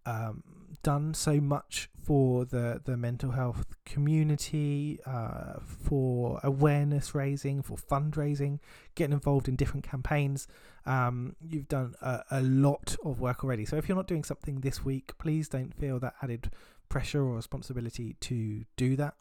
um, 0.06 0.42
done 0.82 1.14
so 1.14 1.40
much 1.40 1.88
for 2.02 2.44
the, 2.44 2.80
the 2.84 2.96
mental 2.96 3.30
health 3.30 3.64
community, 3.86 4.98
uh, 5.06 5.54
for 5.64 6.38
awareness 6.42 7.14
raising, 7.14 7.62
for 7.62 7.76
fundraising, 7.76 8.58
getting 8.94 9.14
involved 9.14 9.48
in 9.48 9.56
different 9.56 9.88
campaigns. 9.88 10.46
Um, 10.84 11.34
you've 11.48 11.68
done 11.68 11.94
a, 12.02 12.22
a, 12.30 12.42
lot 12.42 12.96
of 13.04 13.20
work 13.20 13.42
already. 13.42 13.64
So 13.64 13.76
if 13.76 13.88
you're 13.88 13.96
not 13.96 14.06
doing 14.06 14.24
something 14.24 14.60
this 14.60 14.84
week, 14.84 15.16
please 15.16 15.48
don't 15.48 15.74
feel 15.74 15.98
that 16.00 16.14
added 16.20 16.50
pressure 16.90 17.22
or 17.22 17.36
responsibility 17.36 18.16
to 18.20 18.64
do 18.76 18.96
that. 18.96 19.14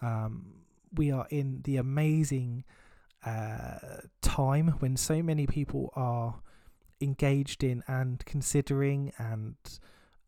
Um, 0.00 0.62
we 0.94 1.10
are 1.10 1.26
in 1.28 1.60
the 1.64 1.76
amazing 1.76 2.64
uh, 3.24 4.00
time 4.22 4.68
when 4.78 4.96
so 4.96 5.22
many 5.22 5.46
people 5.46 5.92
are 5.96 6.36
engaged 7.00 7.64
in 7.64 7.82
and 7.86 8.24
considering 8.24 9.12
and 9.18 9.56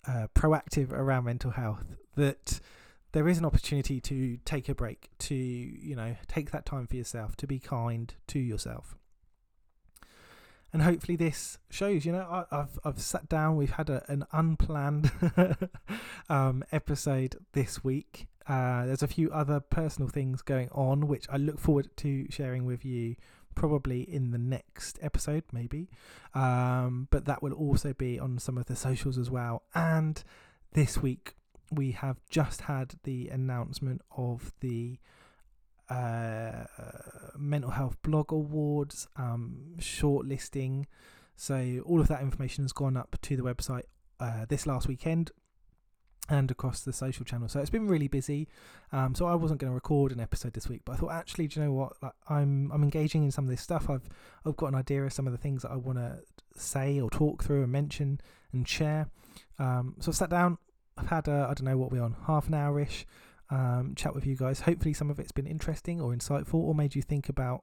uh, 0.06 0.26
proactive 0.34 0.92
around 0.92 1.24
mental 1.24 1.52
health 1.52 1.96
that 2.14 2.60
there 3.12 3.28
is 3.28 3.38
an 3.38 3.44
opportunity 3.44 4.00
to 4.00 4.38
take 4.44 4.68
a 4.68 4.74
break 4.74 5.08
to 5.18 5.34
you 5.34 5.96
know 5.96 6.16
take 6.28 6.50
that 6.50 6.66
time 6.66 6.86
for 6.86 6.96
yourself 6.96 7.36
to 7.36 7.46
be 7.46 7.58
kind 7.58 8.14
to 8.26 8.38
yourself. 8.38 8.96
And 10.72 10.82
hopefully 10.82 11.16
this 11.16 11.58
shows 11.70 12.04
you 12.04 12.12
know 12.12 12.44
I, 12.50 12.56
have 12.56 12.78
I've 12.84 13.00
sat 13.00 13.28
down 13.28 13.56
we've 13.56 13.70
had 13.70 13.90
a, 13.90 14.04
an 14.10 14.26
unplanned 14.32 15.10
um, 16.28 16.64
episode 16.72 17.36
this 17.52 17.82
week 17.82 18.26
uh, 18.48 18.86
there's 18.86 19.02
a 19.02 19.08
few 19.08 19.30
other 19.30 19.60
personal 19.60 20.08
things 20.08 20.42
going 20.42 20.68
on 20.70 21.08
which 21.08 21.26
I 21.30 21.36
look 21.36 21.58
forward 21.58 21.88
to 21.98 22.26
sharing 22.30 22.64
with 22.64 22.84
you 22.84 23.16
probably 23.56 24.02
in 24.02 24.30
the 24.30 24.38
next 24.38 24.98
episode, 25.02 25.42
maybe. 25.52 25.88
Um, 26.34 27.08
but 27.10 27.24
that 27.24 27.42
will 27.42 27.54
also 27.54 27.92
be 27.92 28.20
on 28.20 28.38
some 28.38 28.56
of 28.56 28.66
the 28.66 28.76
socials 28.76 29.18
as 29.18 29.30
well. 29.30 29.62
And 29.74 30.22
this 30.72 31.02
week, 31.02 31.34
we 31.72 31.92
have 31.92 32.20
just 32.30 32.62
had 32.62 32.94
the 33.02 33.28
announcement 33.28 34.02
of 34.16 34.52
the 34.60 34.98
uh, 35.88 36.64
Mental 37.36 37.70
Health 37.70 37.96
Blog 38.02 38.30
Awards 38.30 39.08
um, 39.16 39.74
shortlisting. 39.78 40.84
So, 41.34 41.82
all 41.84 42.00
of 42.00 42.08
that 42.08 42.20
information 42.20 42.64
has 42.64 42.72
gone 42.72 42.96
up 42.96 43.16
to 43.22 43.36
the 43.36 43.42
website 43.42 43.84
uh, 44.20 44.46
this 44.48 44.66
last 44.66 44.86
weekend 44.86 45.32
and 46.28 46.50
across 46.50 46.80
the 46.80 46.92
social 46.92 47.24
channel. 47.24 47.48
So 47.48 47.60
it's 47.60 47.70
been 47.70 47.86
really 47.86 48.08
busy. 48.08 48.48
Um, 48.92 49.14
so 49.14 49.26
I 49.26 49.34
wasn't 49.34 49.60
going 49.60 49.70
to 49.70 49.74
record 49.74 50.12
an 50.12 50.20
episode 50.20 50.52
this 50.52 50.68
week, 50.68 50.82
but 50.84 50.92
I 50.92 50.96
thought 50.96 51.12
actually, 51.12 51.46
do 51.48 51.60
you 51.60 51.66
know 51.66 51.72
what? 51.72 51.92
Like, 52.02 52.12
I'm 52.28 52.70
I'm 52.72 52.82
engaging 52.82 53.24
in 53.24 53.30
some 53.30 53.44
of 53.44 53.50
this 53.50 53.62
stuff. 53.62 53.88
I've 53.88 54.08
I've 54.44 54.56
got 54.56 54.68
an 54.68 54.74
idea 54.74 55.04
of 55.04 55.12
some 55.12 55.26
of 55.26 55.32
the 55.32 55.38
things 55.38 55.62
that 55.62 55.70
I 55.70 55.76
want 55.76 55.98
to 55.98 56.18
say 56.54 57.00
or 57.00 57.10
talk 57.10 57.44
through 57.44 57.62
and 57.62 57.72
mention 57.72 58.20
and 58.52 58.66
share. 58.66 59.08
Um, 59.58 59.96
so 60.00 60.10
I've 60.10 60.16
sat 60.16 60.30
down. 60.30 60.58
I've 60.96 61.08
had 61.08 61.28
I 61.28 61.52
don't 61.54 61.64
know 61.64 61.76
what 61.76 61.92
we're 61.92 62.02
on 62.02 62.16
half 62.26 62.48
an 62.48 62.54
hour 62.54 62.80
ish 62.80 63.06
um, 63.50 63.94
chat 63.96 64.14
with 64.14 64.26
you 64.26 64.36
guys. 64.36 64.60
Hopefully 64.60 64.94
some 64.94 65.10
of 65.10 65.18
it's 65.18 65.32
been 65.32 65.46
interesting 65.46 66.00
or 66.00 66.12
insightful 66.14 66.54
or 66.54 66.74
made 66.74 66.94
you 66.94 67.02
think 67.02 67.28
about 67.28 67.62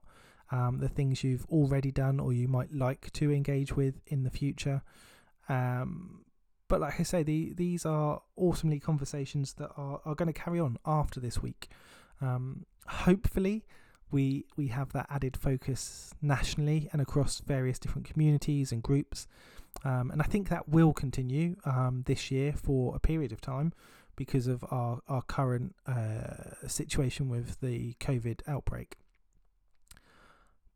um, 0.52 0.80
the 0.80 0.89
things 0.89 1.23
you've 1.23 1.45
already 1.47 1.91
done 1.91 2.19
or 2.19 2.34
you 2.34 2.47
might 2.47 2.73
like 2.73 3.12
to 3.13 3.32
engage 3.32 3.76
with 3.76 3.99
in 4.08 4.23
the 4.23 4.30
future. 4.30 4.82
Um, 5.49 6.26
but 6.73 6.81
like 6.81 6.99
I 6.99 7.03
say, 7.03 7.21
the, 7.21 7.53
these 7.53 7.86
are 7.86 8.23
awesomely 8.36 8.79
conversations 8.79 9.53
that 9.59 9.69
are, 9.77 10.01
are 10.05 10.15
going 10.15 10.25
to 10.25 10.33
carry 10.33 10.59
on 10.59 10.79
after 10.88 11.19
this 11.19 11.39
week. 11.39 11.69
Um, 12.19 12.65
hopefully, 12.88 13.63
we 14.09 14.45
we 14.57 14.69
have 14.69 14.91
that 14.93 15.05
added 15.07 15.38
focus 15.38 16.15
nationally 16.19 16.89
and 16.91 16.99
across 16.99 17.41
various 17.41 17.77
different 17.77 18.07
communities 18.07 18.71
and 18.71 18.81
groups. 18.81 19.27
Um, 19.86 20.09
and 20.09 20.19
I 20.19 20.25
think 20.25 20.49
that 20.49 20.67
will 20.67 20.93
continue 20.93 21.57
um, 21.63 22.05
this 22.07 22.31
year 22.31 22.53
for 22.53 22.95
a 22.95 22.99
period 22.99 23.31
of 23.31 23.39
time 23.39 23.71
because 24.15 24.47
of 24.47 24.65
our, 24.71 25.01
our 25.07 25.21
current 25.21 25.75
uh, 25.86 26.67
situation 26.67 27.29
with 27.29 27.62
the 27.62 27.93
COVID 27.99 28.39
outbreak. 28.47 28.97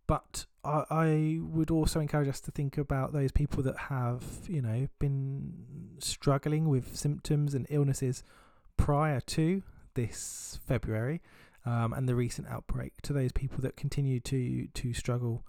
But 0.08 0.46
I, 0.64 0.84
I 0.90 1.40
would 1.42 1.70
also 1.70 2.00
encourage 2.00 2.30
us 2.30 2.40
to 2.42 2.52
think 2.52 2.78
about 2.78 3.14
those 3.14 3.32
people 3.32 3.62
that 3.64 3.78
have, 3.78 4.24
you 4.48 4.62
know, 4.62 4.88
been 5.00 5.54
struggling 6.00 6.70
with 6.70 6.96
symptoms 6.96 7.54
and 7.54 7.68
illnesses 7.70 8.24
prior 8.78 9.20
to 9.22 9.64
this 9.96 10.60
February 10.66 11.22
um, 11.66 11.94
and 11.94 12.08
the 12.08 12.16
recent 12.16 12.48
outbreak. 12.48 12.94
To 13.04 13.14
those 13.14 13.32
people 13.32 13.60
that 13.62 13.76
continue 13.76 14.20
to 14.22 14.68
to 14.68 14.94
struggle 14.94 15.44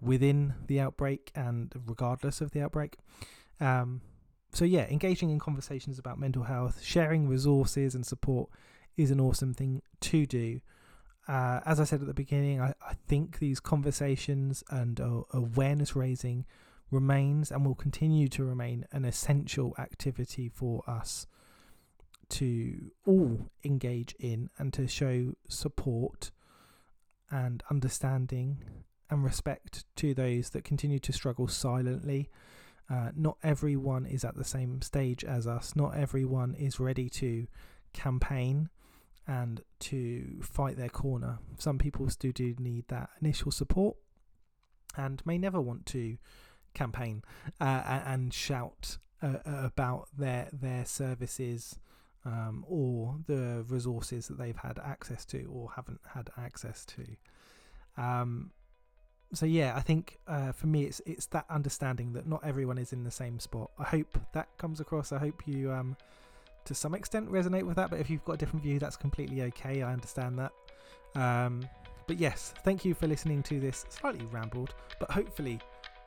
within 0.00 0.54
the 0.66 0.80
outbreak 0.80 1.30
and 1.34 1.72
regardless 1.86 2.40
of 2.40 2.50
the 2.52 2.62
outbreak. 2.62 2.96
Um, 3.60 4.00
so 4.52 4.64
yeah, 4.64 4.86
engaging 4.88 5.30
in 5.30 5.38
conversations 5.38 5.98
about 5.98 6.18
mental 6.18 6.44
health, 6.44 6.80
sharing 6.82 7.28
resources 7.28 7.94
and 7.94 8.04
support 8.04 8.50
is 8.96 9.10
an 9.10 9.20
awesome 9.20 9.54
thing 9.54 9.82
to 10.00 10.26
do 10.26 10.60
uh, 11.30 11.60
as 11.64 11.78
I 11.78 11.84
said 11.84 12.00
at 12.00 12.08
the 12.08 12.14
beginning, 12.14 12.60
I, 12.60 12.74
I 12.84 12.94
think 13.06 13.38
these 13.38 13.60
conversations 13.60 14.64
and 14.68 15.00
uh, 15.00 15.22
awareness 15.30 15.94
raising 15.94 16.44
remains 16.90 17.52
and 17.52 17.64
will 17.64 17.76
continue 17.76 18.26
to 18.30 18.42
remain 18.42 18.84
an 18.90 19.04
essential 19.04 19.72
activity 19.78 20.48
for 20.48 20.82
us 20.88 21.28
to 22.30 22.90
all 23.06 23.48
engage 23.62 24.16
in 24.18 24.50
and 24.58 24.72
to 24.72 24.88
show 24.88 25.34
support 25.48 26.32
and 27.30 27.62
understanding 27.70 28.64
and 29.08 29.22
respect 29.22 29.84
to 29.94 30.14
those 30.14 30.50
that 30.50 30.64
continue 30.64 30.98
to 30.98 31.12
struggle 31.12 31.46
silently. 31.46 32.28
Uh, 32.90 33.10
not 33.14 33.36
everyone 33.44 34.04
is 34.04 34.24
at 34.24 34.34
the 34.34 34.42
same 34.42 34.82
stage 34.82 35.22
as 35.24 35.46
us, 35.46 35.76
not 35.76 35.96
everyone 35.96 36.54
is 36.54 36.80
ready 36.80 37.08
to 37.08 37.46
campaign 37.92 38.68
and 39.30 39.62
to 39.78 40.40
fight 40.42 40.76
their 40.76 40.88
corner. 40.88 41.38
Some 41.56 41.78
people 41.78 42.10
still 42.10 42.32
do 42.32 42.52
need 42.58 42.88
that 42.88 43.10
initial 43.22 43.52
support 43.52 43.96
and 44.96 45.24
may 45.24 45.38
never 45.38 45.60
want 45.60 45.86
to 45.86 46.18
campaign 46.74 47.22
uh, 47.60 48.00
and 48.04 48.34
shout 48.34 48.98
uh, 49.22 49.36
uh, 49.46 49.62
about 49.64 50.08
their 50.18 50.48
their 50.52 50.84
services 50.84 51.78
um, 52.24 52.64
or 52.66 53.18
the 53.28 53.64
resources 53.68 54.26
that 54.26 54.36
they've 54.36 54.56
had 54.56 54.80
access 54.84 55.24
to 55.26 55.44
or 55.44 55.70
haven't 55.76 56.00
had 56.12 56.28
access 56.36 56.84
to. 56.84 57.06
Um, 57.96 58.50
so 59.32 59.46
yeah, 59.46 59.74
I 59.76 59.80
think 59.80 60.18
uh, 60.26 60.50
for 60.50 60.66
me 60.66 60.82
it's 60.86 61.00
it's 61.06 61.26
that 61.26 61.44
understanding 61.48 62.14
that 62.14 62.26
not 62.26 62.40
everyone 62.44 62.78
is 62.78 62.92
in 62.92 63.04
the 63.04 63.12
same 63.12 63.38
spot. 63.38 63.70
I 63.78 63.84
hope 63.84 64.18
that 64.32 64.48
comes 64.58 64.80
across. 64.80 65.12
I 65.12 65.18
hope 65.18 65.46
you 65.46 65.70
um, 65.70 65.96
to 66.70 66.74
some 66.76 66.94
extent 66.94 67.28
resonate 67.28 67.64
with 67.64 67.74
that. 67.74 67.90
But 67.90 67.98
if 67.98 68.08
you've 68.08 68.24
got 68.24 68.34
a 68.34 68.36
different 68.36 68.62
view, 68.62 68.78
that's 68.78 68.96
completely 68.96 69.42
okay. 69.42 69.82
I 69.82 69.92
understand 69.92 70.38
that. 70.38 70.52
Um, 71.20 71.68
but 72.06 72.18
yes, 72.20 72.54
thank 72.64 72.84
you 72.84 72.94
for 72.94 73.08
listening 73.08 73.42
to 73.44 73.58
this 73.58 73.84
slightly 73.88 74.24
rambled, 74.26 74.76
but 75.00 75.10
hopefully 75.10 75.58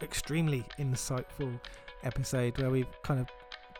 extremely 0.02 0.64
insightful 0.80 1.60
episode 2.04 2.58
where 2.60 2.70
we've 2.70 3.02
kind 3.04 3.20
of 3.20 3.28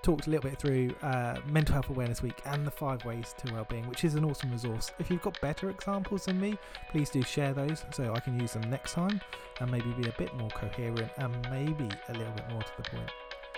talked 0.02 0.28
a 0.28 0.30
little 0.30 0.50
bit 0.50 0.60
through 0.60 0.94
uh, 1.04 1.38
Mental 1.48 1.72
Health 1.72 1.90
Awareness 1.90 2.22
Week 2.22 2.42
and 2.46 2.68
the 2.68 2.72
five 2.72 3.06
ways 3.06 3.34
to 3.38 3.54
wellbeing, 3.54 3.88
which 3.88 4.04
is 4.04 4.16
an 4.16 4.26
awesome 4.26 4.52
resource. 4.52 4.92
If 5.00 5.10
you've 5.10 5.22
got 5.22 5.40
better 5.40 5.70
examples 5.70 6.26
than 6.26 6.38
me, 6.38 6.58
please 6.92 7.10
do 7.10 7.22
share 7.22 7.54
those 7.54 7.86
so 7.92 8.14
I 8.14 8.20
can 8.20 8.38
use 8.38 8.52
them 8.52 8.70
next 8.70 8.92
time 8.92 9.22
and 9.62 9.72
maybe 9.72 9.90
be 9.92 10.10
a 10.10 10.14
bit 10.18 10.36
more 10.36 10.50
coherent 10.50 11.12
and 11.16 11.48
maybe 11.50 11.88
a 12.10 12.14
little 12.14 12.34
bit 12.34 12.50
more 12.52 12.62
to 12.62 12.72
the 12.76 12.84
point. 12.90 13.10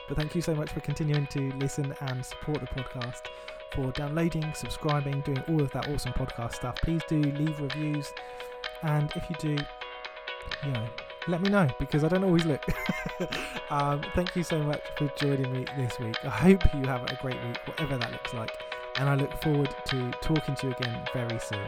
But 0.08 0.18
thank 0.18 0.36
you 0.36 0.42
so 0.42 0.54
much 0.54 0.72
for 0.72 0.80
continuing 0.82 1.28
to 1.28 1.52
listen 1.54 1.94
and 2.02 2.26
support 2.26 2.60
the 2.60 2.68
podcast, 2.68 3.24
for 3.74 3.92
downloading, 3.92 4.54
subscribing, 4.54 5.22
doing 5.22 5.44
all 5.50 5.62
of 5.62 5.72
that 5.72 5.90
awesome 5.90 6.14
podcast 6.14 6.56
stuff. 6.56 6.76
Please 6.82 7.02
do 7.08 7.20
leave 7.22 7.60
reviews, 7.60 8.14
and 8.84 9.12
if 9.16 9.30
you 9.30 9.36
do, 9.40 9.64
you 10.66 10.72
know, 10.72 10.88
let 11.28 11.42
me 11.42 11.50
know 11.50 11.68
because 11.80 12.04
I 12.04 12.08
don't 12.08 12.24
always 12.24 12.46
look. 12.46 12.64
um, 13.72 14.02
thank 14.14 14.36
you 14.36 14.44
so 14.44 14.62
much 14.62 14.82
for 14.96 15.08
joining 15.18 15.52
me 15.52 15.66
this 15.78 15.98
week. 16.00 16.24
I 16.24 16.30
hope 16.30 16.64
you 16.76 16.84
have 16.84 17.04
a 17.04 17.18
great 17.22 17.44
week, 17.46 17.58
whatever 17.66 17.98
that 17.98 18.12
looks 18.12 18.34
like, 18.34 18.52
and 19.00 19.10
I 19.10 19.16
look 19.16 19.42
forward 19.42 19.76
to 19.88 20.12
talking 20.22 20.56
to 20.56 20.68
you 20.68 20.74
again 20.74 21.04
very 21.14 21.40
soon. 21.40 21.68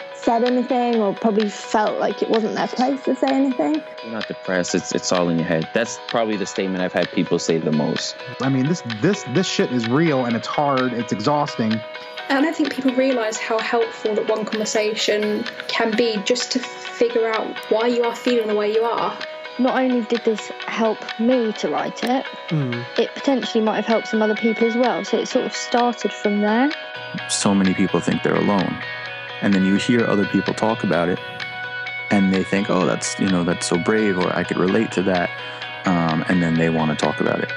said 0.23 0.43
anything 0.43 1.01
or 1.01 1.13
probably 1.13 1.49
felt 1.49 1.99
like 1.99 2.21
it 2.21 2.29
wasn't 2.29 2.55
their 2.55 2.67
place 2.67 3.03
to 3.03 3.15
say 3.15 3.27
anything. 3.27 3.81
You're 4.03 4.13
not 4.13 4.27
depressed. 4.27 4.75
It's 4.75 4.91
it's 4.93 5.11
all 5.11 5.29
in 5.29 5.37
your 5.37 5.47
head. 5.47 5.67
That's 5.73 5.99
probably 6.07 6.37
the 6.37 6.45
statement 6.45 6.83
I've 6.83 6.93
had 6.93 7.11
people 7.11 7.39
say 7.39 7.57
the 7.57 7.71
most. 7.71 8.15
I 8.41 8.49
mean, 8.49 8.67
this 8.67 8.83
this 9.01 9.23
this 9.33 9.47
shit 9.47 9.71
is 9.71 9.87
real 9.87 10.25
and 10.25 10.35
it's 10.35 10.47
hard. 10.47 10.93
It's 10.93 11.11
exhausting. 11.11 11.73
And 12.29 12.39
I 12.39 12.41
don't 12.41 12.55
think 12.55 12.73
people 12.73 12.93
realise 12.93 13.37
how 13.37 13.59
helpful 13.59 14.15
that 14.15 14.29
one 14.29 14.45
conversation 14.45 15.43
can 15.67 15.95
be 15.97 16.17
just 16.23 16.51
to 16.53 16.59
figure 16.59 17.27
out 17.27 17.57
why 17.69 17.87
you 17.87 18.03
are 18.03 18.15
feeling 18.15 18.47
the 18.47 18.55
way 18.55 18.71
you 18.71 18.83
are. 18.83 19.17
Not 19.59 19.77
only 19.77 20.05
did 20.05 20.23
this 20.23 20.47
help 20.65 20.97
me 21.19 21.51
to 21.53 21.69
write 21.69 22.03
it, 22.03 22.25
mm. 22.47 22.85
it 22.97 23.13
potentially 23.15 23.63
might 23.63 23.75
have 23.75 23.85
helped 23.85 24.07
some 24.07 24.21
other 24.21 24.35
people 24.35 24.65
as 24.65 24.75
well. 24.75 25.03
So 25.03 25.17
it 25.17 25.27
sort 25.27 25.45
of 25.45 25.53
started 25.53 26.13
from 26.13 26.41
there. 26.41 26.71
So 27.27 27.53
many 27.53 27.73
people 27.73 27.99
think 27.99 28.23
they're 28.23 28.33
alone. 28.33 28.81
And 29.41 29.53
then 29.53 29.65
you 29.65 29.75
hear 29.75 30.05
other 30.05 30.25
people 30.25 30.53
talk 30.53 30.83
about 30.83 31.09
it 31.09 31.19
and 32.11 32.33
they 32.33 32.43
think, 32.43 32.69
oh, 32.69 32.85
that's, 32.85 33.19
you 33.19 33.29
know, 33.29 33.43
that's 33.43 33.67
so 33.67 33.77
brave 33.77 34.17
or 34.17 34.35
I 34.35 34.43
could 34.43 34.57
relate 34.57 34.91
to 34.93 35.03
that. 35.03 35.29
Um, 35.85 36.23
and 36.29 36.43
then 36.43 36.55
they 36.55 36.69
want 36.69 36.91
to 36.91 37.05
talk 37.05 37.21
about 37.21 37.39
it. 37.39 37.51